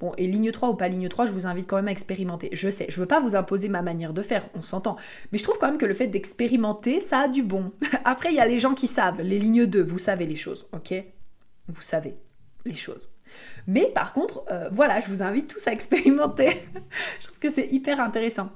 [0.00, 2.48] Bon, et ligne 3 ou pas ligne 3, je vous invite quand même à expérimenter.
[2.52, 4.96] Je sais, je veux pas vous imposer ma manière de faire, on s'entend.
[5.32, 7.72] Mais je trouve quand même que le fait d'expérimenter, ça a du bon.
[8.04, 10.66] Après, il y a les gens qui savent, les lignes 2, vous savez les choses,
[10.72, 10.94] ok?
[11.68, 12.16] Vous savez
[12.64, 13.08] les choses.
[13.66, 16.62] Mais par contre, euh, voilà, je vous invite tous à expérimenter.
[17.20, 18.50] je trouve que c'est hyper intéressant.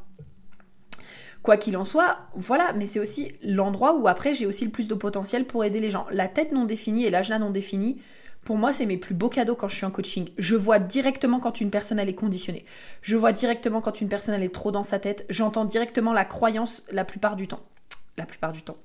[1.43, 4.88] Quoi qu'il en soit, voilà, mais c'est aussi l'endroit où après j'ai aussi le plus
[4.88, 6.07] de potentiel pour aider les gens.
[6.11, 8.01] La tête non définie et l'âge là non défini,
[8.45, 10.30] pour moi, c'est mes plus beaux cadeaux quand je suis en coaching.
[10.38, 12.64] Je vois directement quand une personne elle est conditionnée.
[13.03, 15.26] Je vois directement quand une personne elle est trop dans sa tête.
[15.28, 17.61] J'entends directement la croyance la plupart du temps.
[18.16, 18.76] La plupart du temps.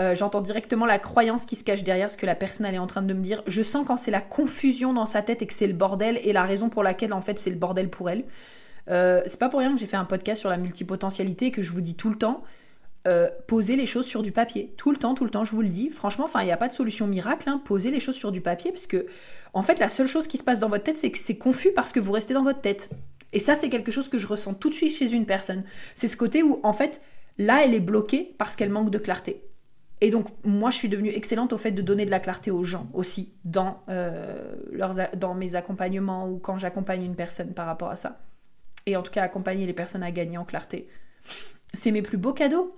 [0.00, 2.78] Euh, j'entends directement la croyance qui se cache derrière ce que la personne elle est
[2.78, 3.42] en train de me dire.
[3.46, 6.32] Je sens quand c'est la confusion dans sa tête et que c'est le bordel et
[6.32, 8.24] la raison pour laquelle en fait c'est le bordel pour elle.
[8.90, 11.62] Euh, c'est pas pour rien que j'ai fait un podcast sur la multipotentialité et que
[11.62, 12.42] je vous dis tout le temps.
[13.06, 14.72] Euh, poser les choses sur du papier.
[14.78, 15.90] Tout le temps, tout le temps, je vous le dis.
[15.90, 17.48] Franchement, il n'y a pas de solution miracle.
[17.50, 17.60] Hein.
[17.62, 19.06] Posez les choses sur du papier parce que,
[19.52, 21.72] en fait, la seule chose qui se passe dans votre tête, c'est que c'est confus
[21.72, 22.88] parce que vous restez dans votre tête.
[23.34, 25.64] Et ça, c'est quelque chose que je ressens tout de suite chez une personne.
[25.94, 27.02] C'est ce côté où, en fait,
[27.36, 29.42] là, elle est bloquée parce qu'elle manque de clarté.
[30.00, 32.64] Et donc, moi, je suis devenue excellente au fait de donner de la clarté aux
[32.64, 37.90] gens aussi dans, euh, leurs, dans mes accompagnements ou quand j'accompagne une personne par rapport
[37.90, 38.18] à ça
[38.86, 40.88] et en tout cas accompagner les personnes à gagner en clarté.
[41.72, 42.76] C'est mes plus beaux cadeaux.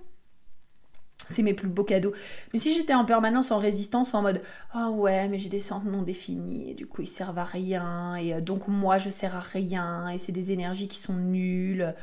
[1.25, 2.13] C'est mes plus beaux cadeaux.
[2.53, 4.41] Mais si j'étais en permanence en résistance, en mode
[4.71, 8.15] Ah ouais, mais j'ai des centres non définis, et du coup ils servent à rien,
[8.15, 11.95] et euh, donc moi je sers à rien, et c'est des énergies qui sont nulles.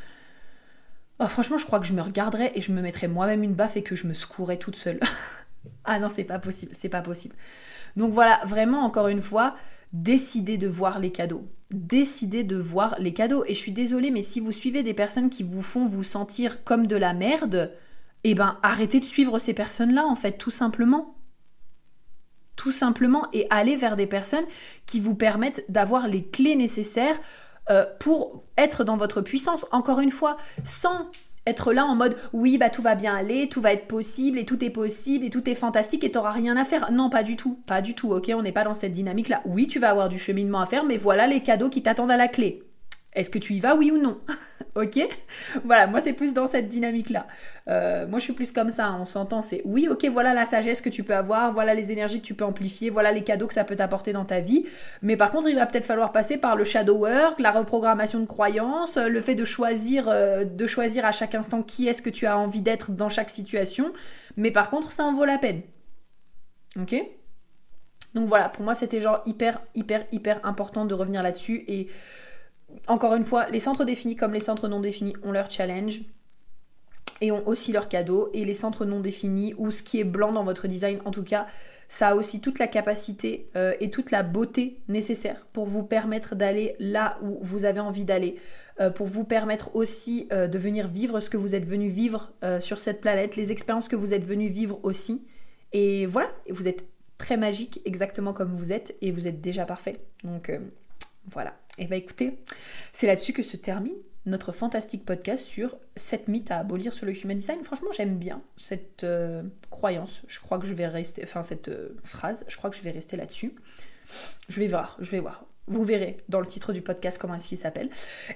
[1.20, 3.76] Oh, franchement, je crois que je me regarderais et je me mettrais moi-même une baffe
[3.76, 4.98] et que je me secourais toute seule.
[5.84, 7.36] ah non, c'est pas possible, c'est pas possible.
[7.96, 9.54] Donc voilà, vraiment, encore une fois,
[9.94, 13.44] décidez de voir les cadeaux décidez de voir les cadeaux.
[13.46, 16.64] Et je suis désolée, mais si vous suivez des personnes qui vous font vous sentir
[16.64, 17.72] comme de la merde,
[18.22, 21.16] eh ben arrêtez de suivre ces personnes-là, en fait, tout simplement.
[22.56, 24.44] Tout simplement, et allez vers des personnes
[24.86, 27.18] qui vous permettent d'avoir les clés nécessaires
[27.68, 29.66] euh, pour être dans votre puissance.
[29.72, 31.10] Encore une fois, sans
[31.46, 34.44] être là en mode oui bah tout va bien aller, tout va être possible et
[34.46, 36.90] tout est possible et tout est fantastique et t'auras rien à faire.
[36.92, 38.32] Non pas du tout, pas du tout, ok?
[38.34, 39.42] On n'est pas dans cette dynamique là.
[39.44, 42.16] Oui tu vas avoir du cheminement à faire mais voilà les cadeaux qui t'attendent à
[42.16, 42.62] la clé.
[43.14, 44.18] Est-ce que tu y vas, oui ou non
[44.74, 44.98] Ok
[45.64, 47.28] Voilà, moi c'est plus dans cette dynamique-là.
[47.68, 50.80] Euh, moi je suis plus comme ça, on s'entend, c'est oui, ok, voilà la sagesse
[50.80, 53.54] que tu peux avoir, voilà les énergies que tu peux amplifier, voilà les cadeaux que
[53.54, 54.66] ça peut t'apporter dans ta vie.
[55.00, 58.26] Mais par contre, il va peut-être falloir passer par le shadow work, la reprogrammation de
[58.26, 62.26] croyances, le fait de choisir, euh, de choisir à chaque instant qui est-ce que tu
[62.26, 63.92] as envie d'être dans chaque situation.
[64.36, 65.62] Mais par contre, ça en vaut la peine.
[66.80, 66.96] Ok?
[68.14, 71.88] Donc voilà, pour moi c'était genre hyper, hyper, hyper important de revenir là-dessus et
[72.88, 76.02] encore une fois, les centres définis comme les centres non définis ont leur challenge
[77.20, 78.30] et ont aussi leur cadeau.
[78.32, 81.22] Et les centres non définis, ou ce qui est blanc dans votre design en tout
[81.22, 81.46] cas,
[81.88, 86.34] ça a aussi toute la capacité euh, et toute la beauté nécessaire pour vous permettre
[86.34, 88.36] d'aller là où vous avez envie d'aller,
[88.80, 92.32] euh, pour vous permettre aussi euh, de venir vivre ce que vous êtes venu vivre
[92.58, 95.26] sur cette planète, les expériences que vous êtes venu vivre aussi.
[95.72, 96.86] Et voilà, vous êtes
[97.18, 99.94] très magique exactement comme vous êtes et vous êtes déjà parfait.
[100.24, 100.52] Donc
[101.30, 101.54] voilà.
[101.78, 102.38] Et bah écoutez,
[102.92, 103.96] c'est là-dessus que se termine
[104.26, 107.62] notre fantastique podcast sur cette mythe à abolir sur le human design.
[107.62, 110.22] Franchement, j'aime bien cette euh, croyance.
[110.28, 112.90] Je crois que je vais rester, enfin cette euh, phrase, je crois que je vais
[112.90, 113.54] rester là-dessus.
[114.48, 115.44] Je vais voir, je vais voir.
[115.66, 117.90] Vous verrez dans le titre du podcast comment est-ce qu'il s'appelle.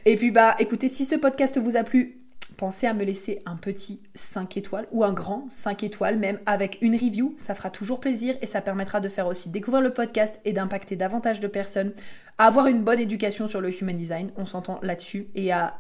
[0.05, 2.21] Et puis bah écoutez, si ce podcast vous a plu,
[2.59, 6.77] pensez à me laisser un petit 5 étoiles ou un grand 5 étoiles, même avec
[6.83, 7.35] une review.
[7.39, 10.97] Ça fera toujours plaisir et ça permettra de faire aussi découvrir le podcast et d'impacter
[10.97, 11.93] davantage de personnes,
[12.37, 14.31] avoir une bonne éducation sur le human design.
[14.37, 15.79] On s'entend là-dessus et à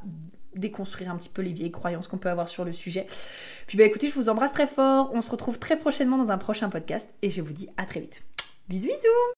[0.55, 3.07] déconstruire un petit peu les vieilles croyances qu'on peut avoir sur le sujet.
[3.67, 5.11] Puis bah écoutez, je vous embrasse très fort.
[5.13, 8.01] On se retrouve très prochainement dans un prochain podcast et je vous dis à très
[8.01, 8.23] vite.
[8.69, 9.38] Bisous bisous